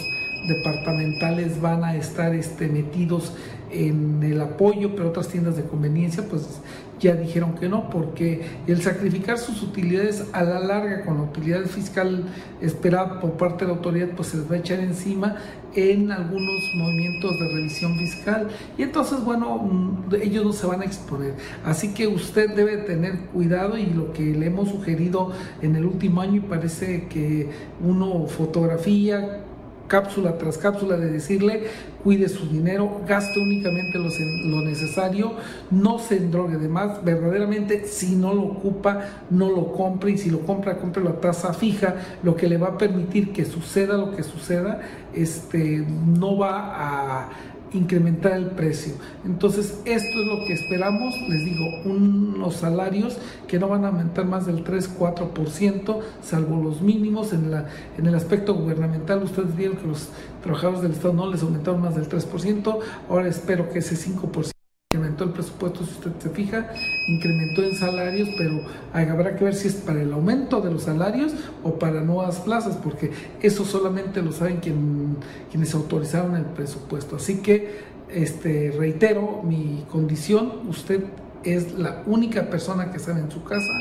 [0.46, 3.32] departamentales van a estar este, metidos
[3.70, 6.60] en el apoyo, pero otras tiendas de conveniencia pues
[6.98, 11.64] ya dijeron que no, porque el sacrificar sus utilidades a la larga con la utilidad
[11.64, 12.24] fiscal
[12.60, 15.36] esperada por parte de la autoridad pues se les va a echar encima
[15.74, 18.48] en algunos movimientos de revisión fiscal.
[18.76, 21.34] Y entonces bueno ellos no se van a exponer.
[21.64, 25.32] Así que usted debe tener cuidado y lo que le hemos sugerido
[25.62, 27.48] en el último año y parece que
[27.80, 29.44] uno fotografía
[29.90, 31.64] cápsula tras cápsula de decirle
[32.04, 35.32] cuide su dinero, gaste únicamente lo, necesario,
[35.70, 40.30] no se endrogue de más, verdaderamente si no lo ocupa, no lo compre y si
[40.30, 44.14] lo compra, compre la tasa fija, lo que le va a permitir que suceda lo
[44.16, 44.80] que suceda,
[45.12, 47.28] este, no va a
[47.72, 48.94] incrementar el precio.
[49.24, 54.24] Entonces, esto es lo que esperamos, les digo, unos salarios que no van a aumentar
[54.24, 57.66] más del 3-4%, salvo los mínimos en, la,
[57.96, 59.22] en el aspecto gubernamental.
[59.22, 60.08] Ustedes vieron que los
[60.42, 64.59] trabajadores del Estado no les aumentaron más del 3%, ahora espero que ese 5%
[64.92, 66.66] incrementó el presupuesto, si usted se fija,
[67.06, 68.60] incrementó en salarios, pero
[68.92, 71.32] habrá que ver si es para el aumento de los salarios
[71.62, 75.16] o para nuevas plazas, porque eso solamente lo saben quien,
[75.48, 77.14] quienes autorizaron el presupuesto.
[77.14, 81.04] Así que, este, reitero mi condición, usted
[81.44, 83.72] es la única persona que sabe en su casa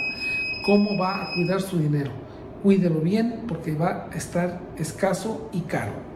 [0.64, 2.12] cómo va a cuidar su dinero.
[2.62, 6.09] Cuídelo bien porque va a estar escaso y caro.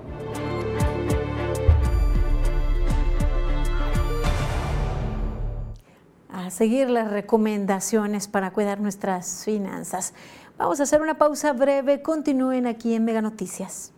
[6.52, 10.14] Seguir las recomendaciones para cuidar nuestras finanzas.
[10.58, 12.02] Vamos a hacer una pausa breve.
[12.02, 13.92] Continúen aquí en Mega Noticias.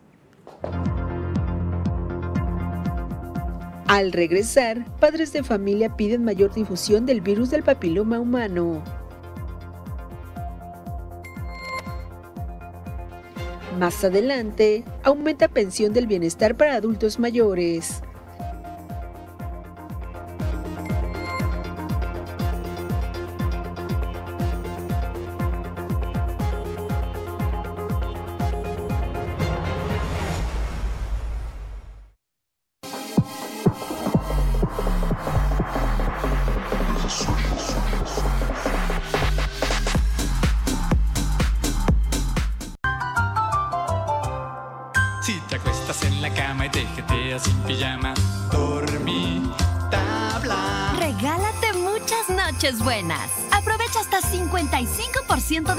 [3.86, 8.82] Al regresar, padres de familia piden mayor difusión del virus del papiloma humano.
[13.78, 18.02] Más adelante, aumenta pensión del bienestar para adultos mayores.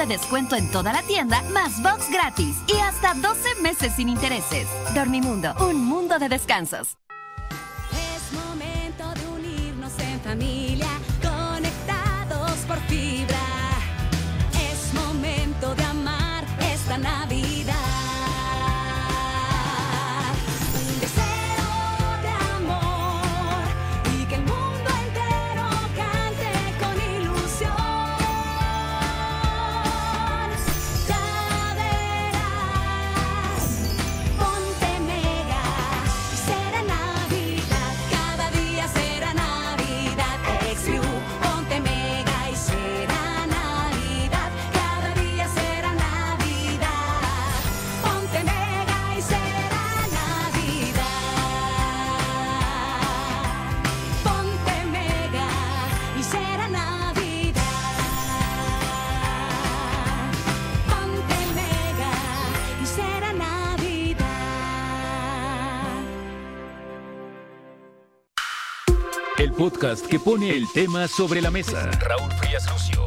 [0.07, 4.67] Descuento en toda la tienda, más box gratis y hasta 12 meses sin intereses.
[4.93, 6.97] Dormimundo, un mundo de descansos.
[69.57, 71.89] Podcast que pone el tema sobre la mesa.
[71.99, 73.06] Raúl Frías Lucio.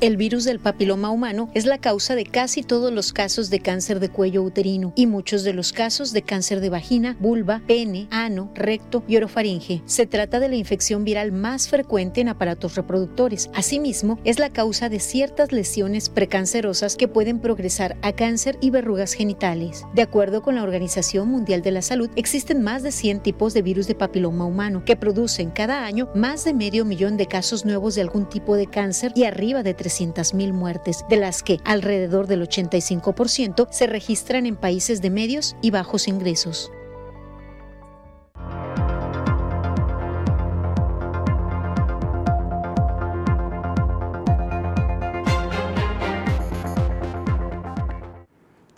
[0.00, 3.98] El virus del papiloma humano es la causa de casi todos los casos de cáncer
[3.98, 8.52] de cuello uterino y muchos de los casos de cáncer de vagina, vulva, pene, ano,
[8.54, 9.82] recto y orofaringe.
[9.86, 13.50] Se trata de la infección viral más frecuente en aparatos reproductores.
[13.56, 19.14] Asimismo, es la causa de ciertas lesiones precancerosas que pueden progresar a cáncer y verrugas
[19.14, 19.84] genitales.
[19.96, 23.62] De acuerdo con la Organización Mundial de la Salud, existen más de 100 tipos de
[23.62, 27.96] virus de papiloma humano que producen cada año más de medio millón de casos nuevos
[27.96, 32.42] de algún tipo de cáncer y arriba de 300.000 muertes, de las que alrededor del
[32.42, 36.70] 85% se registran en países de medios y bajos ingresos.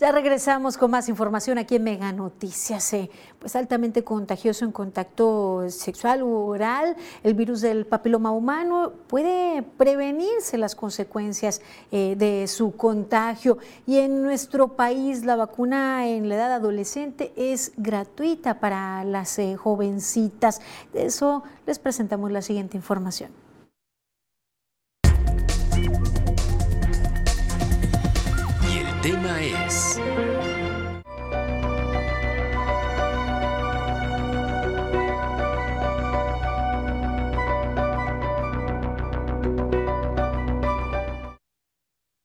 [0.00, 2.90] Ya regresamos con más información aquí en Mega Noticias.
[2.94, 9.60] Eh, pues altamente contagioso en contacto sexual u oral, el virus del papiloma humano puede
[9.60, 11.60] prevenirse las consecuencias
[11.92, 13.58] eh, de su contagio.
[13.86, 19.54] Y en nuestro país la vacuna en la edad adolescente es gratuita para las eh,
[19.58, 20.62] jovencitas.
[20.94, 23.49] De eso les presentamos la siguiente información.
[29.02, 29.98] Tema es...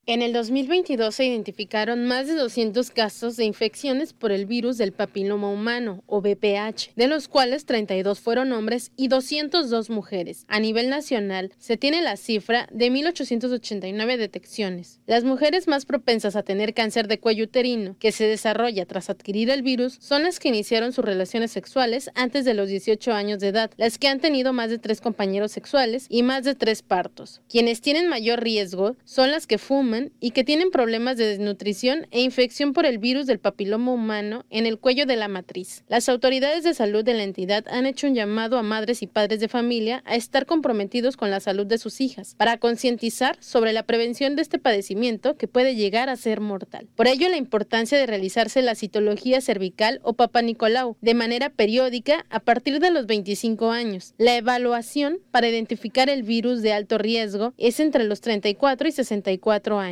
[0.07, 4.91] En el 2022 se identificaron más de 200 casos de infecciones por el virus del
[4.91, 10.45] papiloma humano, o VPH, de los cuales 32 fueron hombres y 202 mujeres.
[10.47, 14.99] A nivel nacional, se tiene la cifra de 1.889 detecciones.
[15.07, 19.49] Las mujeres más propensas a tener cáncer de cuello uterino, que se desarrolla tras adquirir
[19.49, 23.47] el virus, son las que iniciaron sus relaciones sexuales antes de los 18 años de
[23.47, 27.41] edad, las que han tenido más de tres compañeros sexuales y más de tres partos.
[27.49, 32.21] Quienes tienen mayor riesgo son las que fuman y que tienen problemas de desnutrición e
[32.21, 35.83] infección por el virus del papiloma humano en el cuello de la matriz.
[35.87, 39.39] Las autoridades de salud de la entidad han hecho un llamado a madres y padres
[39.39, 43.83] de familia a estar comprometidos con la salud de sus hijas para concientizar sobre la
[43.83, 46.87] prevención de este padecimiento que puede llegar a ser mortal.
[46.95, 52.39] Por ello, la importancia de realizarse la citología cervical o papanicolau de manera periódica a
[52.39, 54.13] partir de los 25 años.
[54.17, 59.79] La evaluación para identificar el virus de alto riesgo es entre los 34 y 64
[59.79, 59.84] años.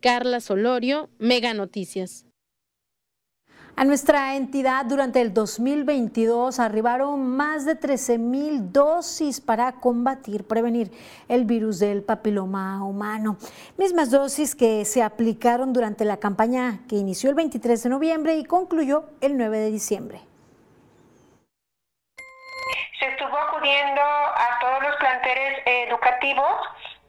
[0.00, 2.24] Carla Solorio, Mega Noticias.
[3.74, 10.92] A nuestra entidad durante el 2022 arribaron más de 13 mil dosis para combatir, prevenir
[11.28, 13.38] el virus del papiloma humano.
[13.76, 18.44] Mismas dosis que se aplicaron durante la campaña que inició el 23 de noviembre y
[18.44, 20.20] concluyó el 9 de diciembre.
[23.00, 26.52] Se estuvo acudiendo a todos los planteles educativos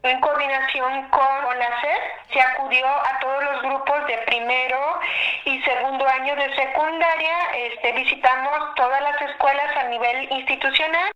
[0.04, 5.00] en coordinación con la SED, se acudió a todos los grupos de primero
[5.46, 11.12] y segundo año de secundaria, este, visitamos todas las escuelas a nivel institucional.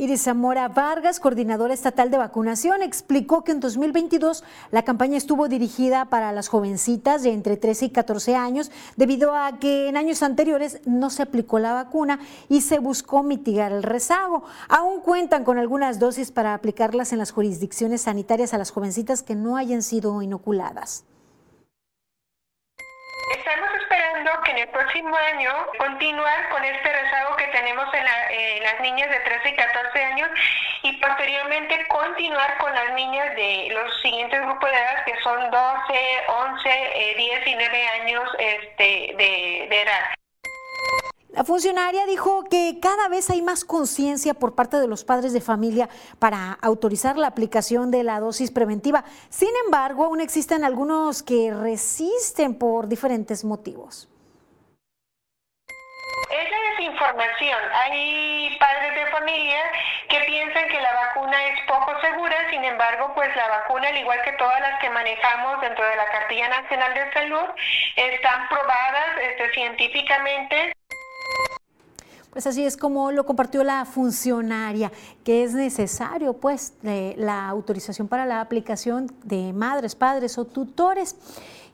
[0.00, 6.06] Iris Zamora Vargas, coordinadora estatal de vacunación, explicó que en 2022 la campaña estuvo dirigida
[6.06, 10.80] para las jovencitas de entre 13 y 14 años, debido a que en años anteriores
[10.86, 14.42] no se aplicó la vacuna y se buscó mitigar el rezago.
[14.70, 19.34] Aún cuentan con algunas dosis para aplicarlas en las jurisdicciones sanitarias a las jovencitas que
[19.34, 21.04] no hayan sido inoculadas.
[24.50, 29.08] En el próximo año continuar con este rezago que tenemos en, la- en las niñas
[29.10, 30.28] de 13 y 14 años
[30.82, 35.54] y posteriormente continuar con las niñas de los siguientes grupos de edad que son 12,
[36.28, 40.14] 11, eh, 10 y 9 años este, de, de edad.
[41.32, 45.40] La funcionaria dijo que cada vez hay más conciencia por parte de los padres de
[45.40, 45.88] familia
[46.18, 49.04] para autorizar la aplicación de la dosis preventiva.
[49.28, 54.08] Sin embargo, aún existen algunos que resisten por diferentes motivos.
[56.30, 57.58] Es la desinformación.
[57.74, 59.62] Hay padres de familia
[60.08, 64.18] que piensan que la vacuna es poco segura, sin embargo, pues la vacuna, al igual
[64.22, 67.48] que todas las que manejamos dentro de la Cartilla Nacional de Salud,
[67.96, 70.72] están probadas este, científicamente.
[72.30, 74.92] Pues así es como lo compartió la funcionaria,
[75.24, 81.16] que es necesario pues de la autorización para la aplicación de madres, padres o tutores.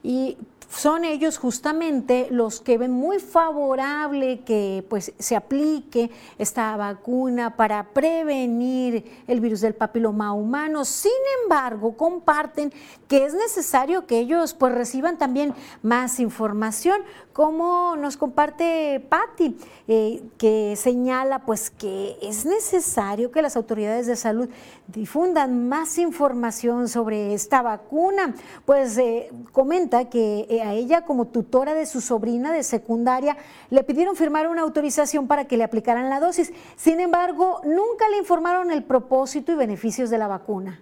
[0.01, 0.37] Y
[0.69, 7.83] son ellos justamente los que ven muy favorable que pues se aplique esta vacuna para
[7.91, 10.83] prevenir el virus del papiloma humano.
[10.83, 11.11] Sin
[11.43, 12.73] embargo, comparten
[13.07, 17.01] que es necesario que ellos pues reciban también más información,
[17.37, 19.55] como nos comparte Patti,
[19.87, 24.49] eh, que señala pues que es necesario que las autoridades de salud
[24.87, 28.33] difundan más información sobre esta vacuna.
[28.65, 33.37] Pues eh, comenta que eh, a ella como tutora de su sobrina de secundaria
[33.69, 36.51] le pidieron firmar una autorización para que le aplicaran la dosis.
[36.75, 40.81] Sin embargo, nunca le informaron el propósito y beneficios de la vacuna.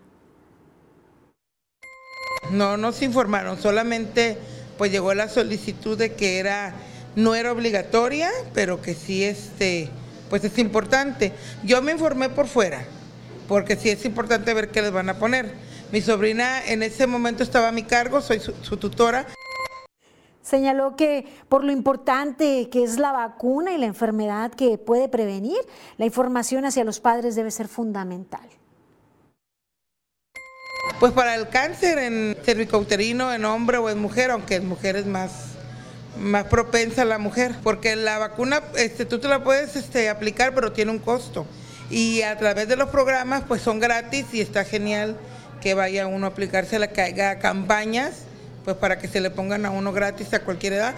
[2.52, 4.38] No nos informaron, solamente
[4.78, 6.74] pues llegó la solicitud de que era
[7.16, 9.90] no era obligatoria, pero que sí este
[10.30, 11.34] pues es importante.
[11.64, 12.84] Yo me informé por fuera,
[13.48, 15.54] porque sí es importante ver qué les van a poner.
[15.92, 19.28] Mi sobrina en ese momento estaba a mi cargo, soy su, su tutora.
[20.42, 25.58] Señaló que por lo importante que es la vacuna y la enfermedad que puede prevenir,
[25.98, 28.48] la información hacia los padres debe ser fundamental.
[31.00, 35.06] Pues para el cáncer en cervicouterino, en hombre o en mujer, aunque en mujer es
[35.06, 35.32] más,
[36.18, 40.72] más propensa la mujer, porque la vacuna este, tú te la puedes este, aplicar, pero
[40.72, 41.46] tiene un costo.
[41.90, 45.18] Y a través de los programas, pues son gratis y está genial
[45.62, 48.22] que vaya uno a aplicársela, que haga campañas,
[48.64, 50.96] pues para que se le pongan a uno gratis a cualquier edad.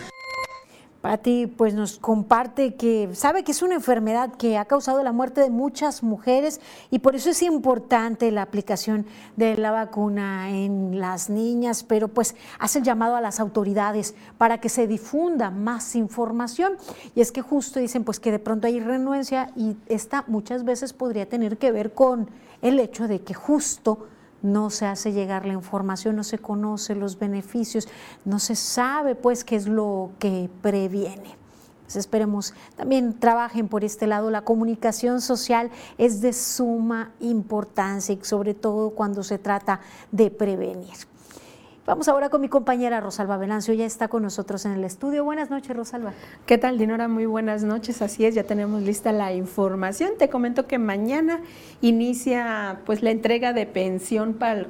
[1.08, 5.40] Patti pues nos comparte que sabe que es una enfermedad que ha causado la muerte
[5.40, 6.60] de muchas mujeres
[6.92, 9.06] y por eso es importante la aplicación
[9.38, 14.60] de la vacuna en las niñas, pero pues hace el llamado a las autoridades para
[14.60, 16.74] que se difunda más información.
[17.16, 20.92] Y es que justo dicen pues que de pronto hay renuencia y esta muchas veces
[20.92, 22.30] podría tener que ver con
[22.62, 24.10] el hecho de que justo
[24.48, 27.88] no se hace llegar la información, no se conoce los beneficios,
[28.26, 31.36] no se sabe pues qué es lo que previene.
[31.84, 34.30] Pues esperemos también trabajen por este lado.
[34.30, 39.80] La comunicación social es de suma importancia y sobre todo cuando se trata
[40.12, 40.96] de prevenir.
[41.88, 45.24] Vamos ahora con mi compañera Rosalba Venancio, ya está con nosotros en el estudio.
[45.24, 46.12] Buenas noches, Rosalba.
[46.46, 47.08] ¿Qué tal, Dinora?
[47.08, 48.02] Muy buenas noches.
[48.02, 50.12] Así es, ya tenemos lista la información.
[50.20, 51.40] Te comento que mañana
[51.80, 54.68] inicia pues la entrega de pensión para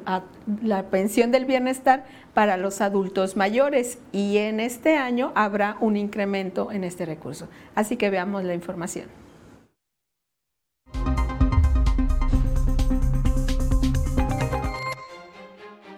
[0.61, 2.05] la pensión del bienestar
[2.35, 7.47] para los adultos mayores y en este año habrá un incremento en este recurso.
[7.73, 9.07] Así que veamos la información.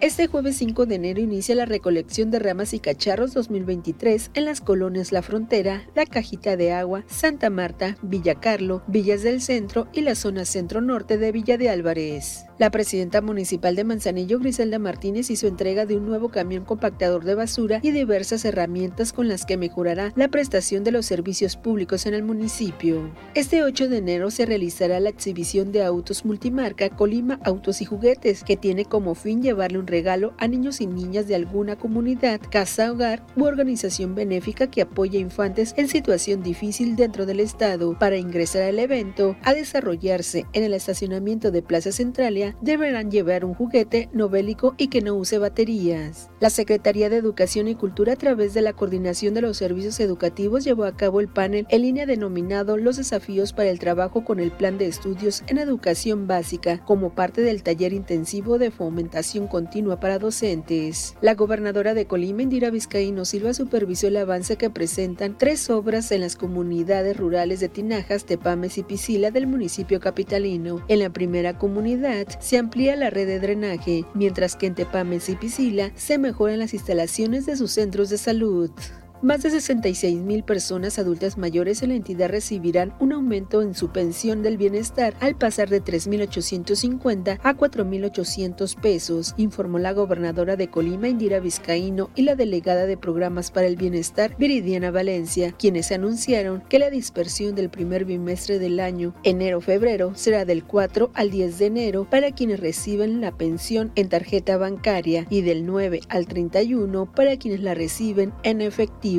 [0.00, 4.62] Este jueves 5 de enero inicia la recolección de ramas y cacharros 2023 en las
[4.62, 10.00] colonias La Frontera, La Cajita de Agua, Santa Marta, Villa Carlo, Villas del Centro y
[10.00, 12.46] la zona centro-norte de Villa de Álvarez.
[12.60, 17.34] La presidenta municipal de Manzanillo, Griselda Martínez, hizo entrega de un nuevo camión compactador de
[17.34, 22.12] basura y diversas herramientas con las que mejorará la prestación de los servicios públicos en
[22.12, 23.10] el municipio.
[23.34, 28.44] Este 8 de enero se realizará la exhibición de autos multimarca Colima Autos y Juguetes,
[28.44, 32.92] que tiene como fin llevarle un regalo a niños y niñas de alguna comunidad, casa
[32.92, 37.98] hogar u organización benéfica que apoya infantes en situación difícil dentro del estado.
[37.98, 43.54] Para ingresar al evento, a desarrollarse en el estacionamiento de Plaza Centralia, deberán llevar un
[43.54, 46.30] juguete no bélico y que no use baterías.
[46.40, 50.64] La Secretaría de Educación y Cultura a través de la Coordinación de los Servicios Educativos
[50.64, 54.50] llevó a cabo el panel en línea denominado Los desafíos para el trabajo con el
[54.50, 60.18] plan de estudios en educación básica como parte del taller intensivo de fomentación continua para
[60.18, 61.14] docentes.
[61.20, 66.20] La gobernadora de Colima, Indira Vizcaíno Silva, supervisó el avance que presentan tres obras en
[66.20, 70.84] las comunidades rurales de Tinajas, Tepames y Pisila del municipio capitalino.
[70.88, 75.36] En la primera comunidad se amplía la red de drenaje, mientras que en Tepames y
[75.36, 78.70] Pisila se mejoran las instalaciones de sus centros de salud.
[79.22, 83.90] Más de 66 mil personas adultas mayores en la entidad recibirán un aumento en su
[83.90, 91.08] pensión del bienestar al pasar de 3.850 a 4.800 pesos, informó la gobernadora de Colima
[91.08, 96.78] Indira Vizcaíno y la delegada de programas para el bienestar Viridiana Valencia, quienes anunciaron que
[96.78, 102.06] la dispersión del primer bimestre del año enero-febrero será del 4 al 10 de enero
[102.08, 107.60] para quienes reciben la pensión en tarjeta bancaria y del 9 al 31 para quienes
[107.60, 109.09] la reciben en efectivo.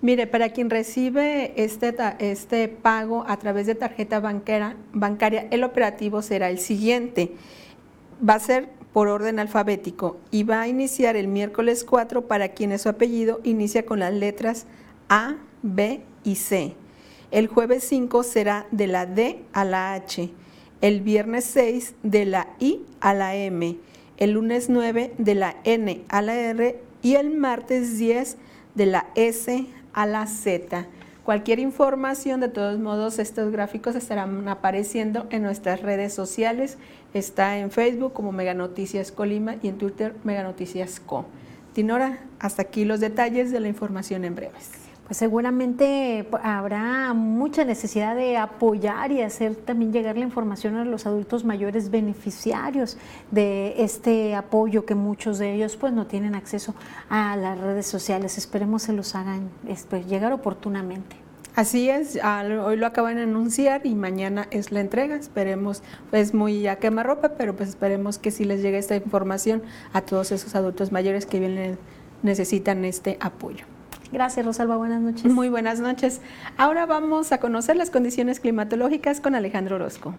[0.00, 6.50] Mire, para quien recibe este, este pago a través de tarjeta bancaria, el operativo será
[6.50, 7.34] el siguiente.
[8.26, 12.82] Va a ser por orden alfabético y va a iniciar el miércoles 4 para quienes
[12.82, 14.66] su apellido inicia con las letras
[15.08, 16.74] A, B y C.
[17.30, 20.30] El jueves 5 será de la D a la H.
[20.80, 23.76] El viernes 6 de la I a la M.
[24.16, 28.36] El lunes 9 de la N a la R y el martes 10
[28.76, 30.86] de la S a la Z.
[31.24, 36.78] Cualquier información, de todos modos, estos gráficos estarán apareciendo en nuestras redes sociales.
[37.12, 41.26] Está en Facebook como Mega Noticias Colima y en Twitter Mega Noticias Co.
[41.72, 44.87] Tinora, hasta aquí los detalles de la información en breves.
[45.08, 50.84] Pues seguramente pues, habrá mucha necesidad de apoyar y hacer también llegar la información a
[50.84, 52.98] los adultos mayores beneficiarios
[53.30, 56.74] de este apoyo que muchos de ellos pues no tienen acceso
[57.08, 58.36] a las redes sociales.
[58.36, 61.16] Esperemos se los hagan este, llegar oportunamente.
[61.56, 62.18] Así es,
[62.62, 65.16] hoy lo acaban de anunciar y mañana es la entrega.
[65.16, 65.82] Esperemos,
[66.12, 69.62] es muy a quemarropa, pero pues esperemos que sí les llegue esta información
[69.94, 71.78] a todos esos adultos mayores que bien le-
[72.22, 73.64] necesitan este apoyo.
[74.12, 74.76] Gracias, Rosalba.
[74.76, 75.26] Buenas noches.
[75.26, 76.20] Muy buenas noches.
[76.56, 80.18] Ahora vamos a conocer las condiciones climatológicas con Alejandro Orozco.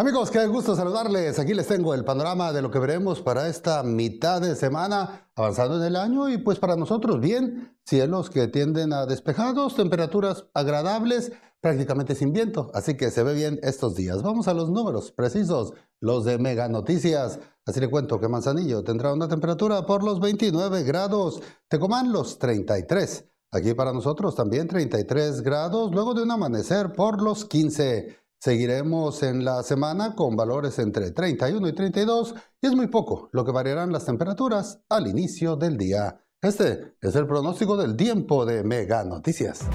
[0.00, 1.40] Amigos, qué gusto saludarles.
[1.40, 5.76] Aquí les tengo el panorama de lo que veremos para esta mitad de semana avanzando
[5.76, 11.32] en el año y pues para nosotros bien, cielos que tienden a despejados, temperaturas agradables,
[11.60, 14.22] prácticamente sin viento, así que se ve bien estos días.
[14.22, 17.40] Vamos a los números precisos, los de Mega Noticias.
[17.66, 23.24] Así le cuento que Manzanillo tendrá una temperatura por los 29 grados, Tecomán los 33.
[23.50, 28.27] Aquí para nosotros también 33 grados, luego de un amanecer por los 15.
[28.40, 33.44] Seguiremos en la semana con valores entre 31 y 32 y es muy poco lo
[33.44, 36.20] que variarán las temperaturas al inicio del día.
[36.40, 39.66] Este es el pronóstico del tiempo de Mega Noticias.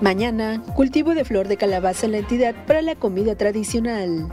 [0.00, 4.32] Mañana, cultivo de flor de calabaza en la entidad para la comida tradicional.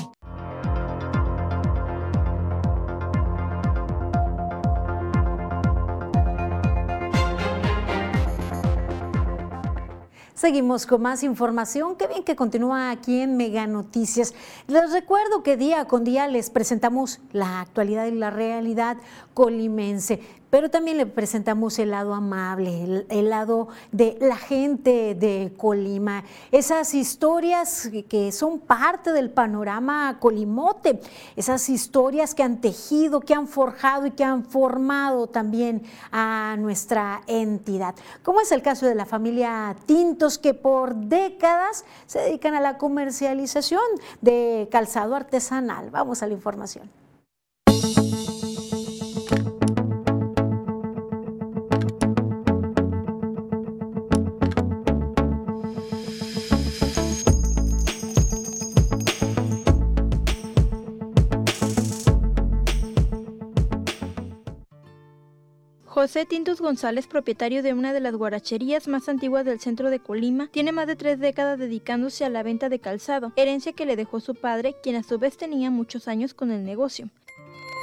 [10.41, 11.95] Seguimos con más información.
[11.95, 14.33] Qué bien que continúa aquí en Mega Noticias.
[14.65, 18.97] Les recuerdo que día con día les presentamos la actualidad y la realidad
[19.35, 20.19] colimense
[20.51, 26.93] pero también le presentamos el lado amable, el, lado de la gente de Colima, esas
[26.93, 30.99] historias que son parte del panorama colimote,
[31.37, 37.21] esas historias que han tejido, que han forjado y que han formado también a nuestra
[37.27, 42.61] entidad, como es el caso de la familia Tintos, que por décadas se dedican a
[42.61, 43.81] la comercialización
[44.19, 45.89] de calzado artesanal.
[45.91, 47.00] Vamos a la información.
[66.01, 70.49] José Tintos González, propietario de una de las guaracherías más antiguas del centro de Colima,
[70.51, 74.19] tiene más de tres décadas dedicándose a la venta de calzado, herencia que le dejó
[74.19, 77.07] su padre, quien a su vez tenía muchos años con el negocio.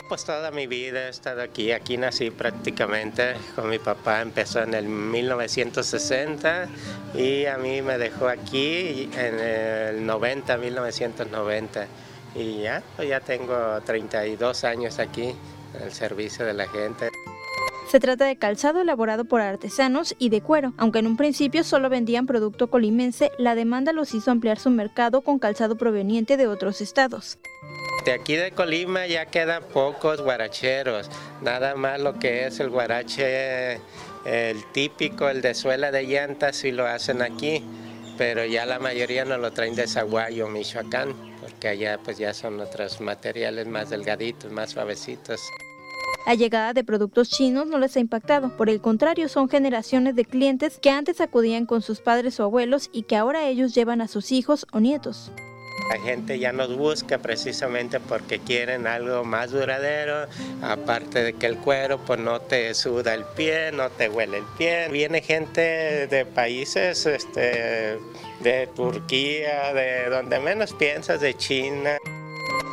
[0.09, 4.75] Pues toda mi vida he estado aquí, aquí nací prácticamente, con mi papá empezó en
[4.75, 6.69] el 1960
[7.15, 11.87] y a mí me dejó aquí en el 90, 1990
[12.35, 15.37] y ya, pues ya tengo 32 años aquí
[15.77, 17.11] en el servicio de la gente.
[17.91, 20.75] Se trata de calzado elaborado por artesanos y de cuero.
[20.77, 25.23] Aunque en un principio solo vendían producto colimense, la demanda los hizo ampliar su mercado
[25.23, 27.39] con calzado proveniente de otros estados.
[28.05, 31.11] De aquí de Colima ya quedan pocos guaracheros,
[31.41, 33.81] nada más lo que es el guarache,
[34.27, 37.65] el típico, el de suela de llantas, si lo hacen aquí,
[38.19, 42.61] pero ya la mayoría nos lo traen de Zaguayo, Michoacán, porque allá pues ya son
[42.61, 45.41] otros materiales más delgaditos, más suavecitos.
[46.27, 50.25] La llegada de productos chinos no les ha impactado, por el contrario, son generaciones de
[50.25, 54.09] clientes que antes acudían con sus padres o abuelos y que ahora ellos llevan a
[54.09, 55.33] sus hijos o nietos.
[55.89, 60.27] La gente ya nos busca precisamente porque quieren algo más duradero,
[60.61, 64.45] aparte de que el cuero pues no te suda el pie, no te huele el
[64.59, 64.89] pie.
[64.91, 67.99] Viene gente de países este,
[68.41, 71.97] de Turquía, de donde menos piensas, de China.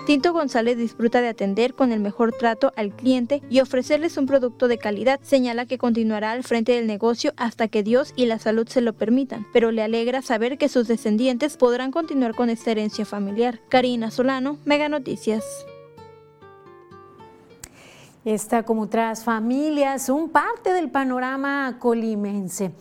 [0.05, 4.67] Tinto González disfruta de atender con el mejor trato al cliente y ofrecerles un producto
[4.67, 5.19] de calidad.
[5.23, 8.93] Señala que continuará al frente del negocio hasta que Dios y la salud se lo
[8.93, 13.61] permitan, pero le alegra saber que sus descendientes podrán continuar con esta herencia familiar.
[13.67, 15.43] Karina Solano, Mega Noticias.
[18.25, 22.71] Está como otras familias, un parte del panorama colimense.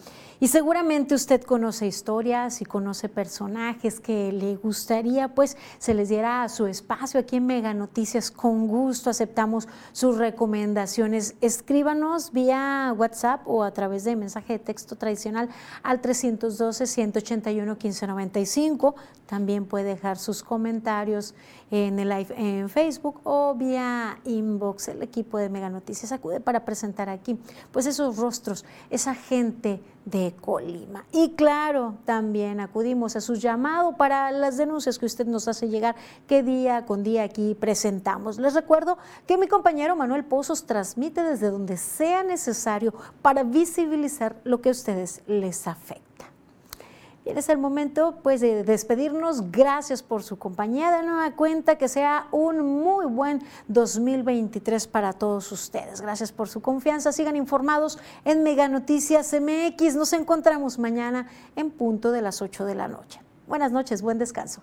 [0.45, 6.47] Y seguramente usted conoce historias y conoce personajes que le gustaría pues se les diera
[6.51, 8.31] su espacio aquí en Mega Noticias.
[8.31, 11.35] Con gusto aceptamos sus recomendaciones.
[11.41, 15.49] Escríbanos vía WhatsApp o a través de mensaje de texto tradicional
[15.83, 18.95] al 312-181-1595.
[19.25, 21.35] También puede dejar sus comentarios
[21.71, 24.89] en el live en Facebook o vía inbox.
[24.89, 27.39] El equipo de Mega Noticias acude para presentar aquí
[27.73, 31.05] pues esos rostros, esa gente de Colima.
[31.13, 35.97] Y claro, también acudimos a su llamado para las denuncias que usted nos hace llegar,
[36.27, 38.39] que día con día aquí presentamos.
[38.39, 42.93] Les recuerdo que mi compañero Manuel Pozos transmite desde donde sea necesario
[43.23, 46.14] para visibilizar lo que a ustedes les afecta.
[47.25, 49.51] Y es el momento pues de despedirnos.
[49.51, 50.91] Gracias por su compañía.
[50.91, 56.03] De nueva cuenta que sea un muy buen 2023 para todos ustedes.
[56.03, 57.13] Gracias por su confianza.
[57.13, 59.97] Sigan informados en Mega Noticias MX.
[59.97, 63.21] Nos encontramos mañana en punto de las 8 de la noche.
[63.47, 64.63] Buenas noches, buen descanso.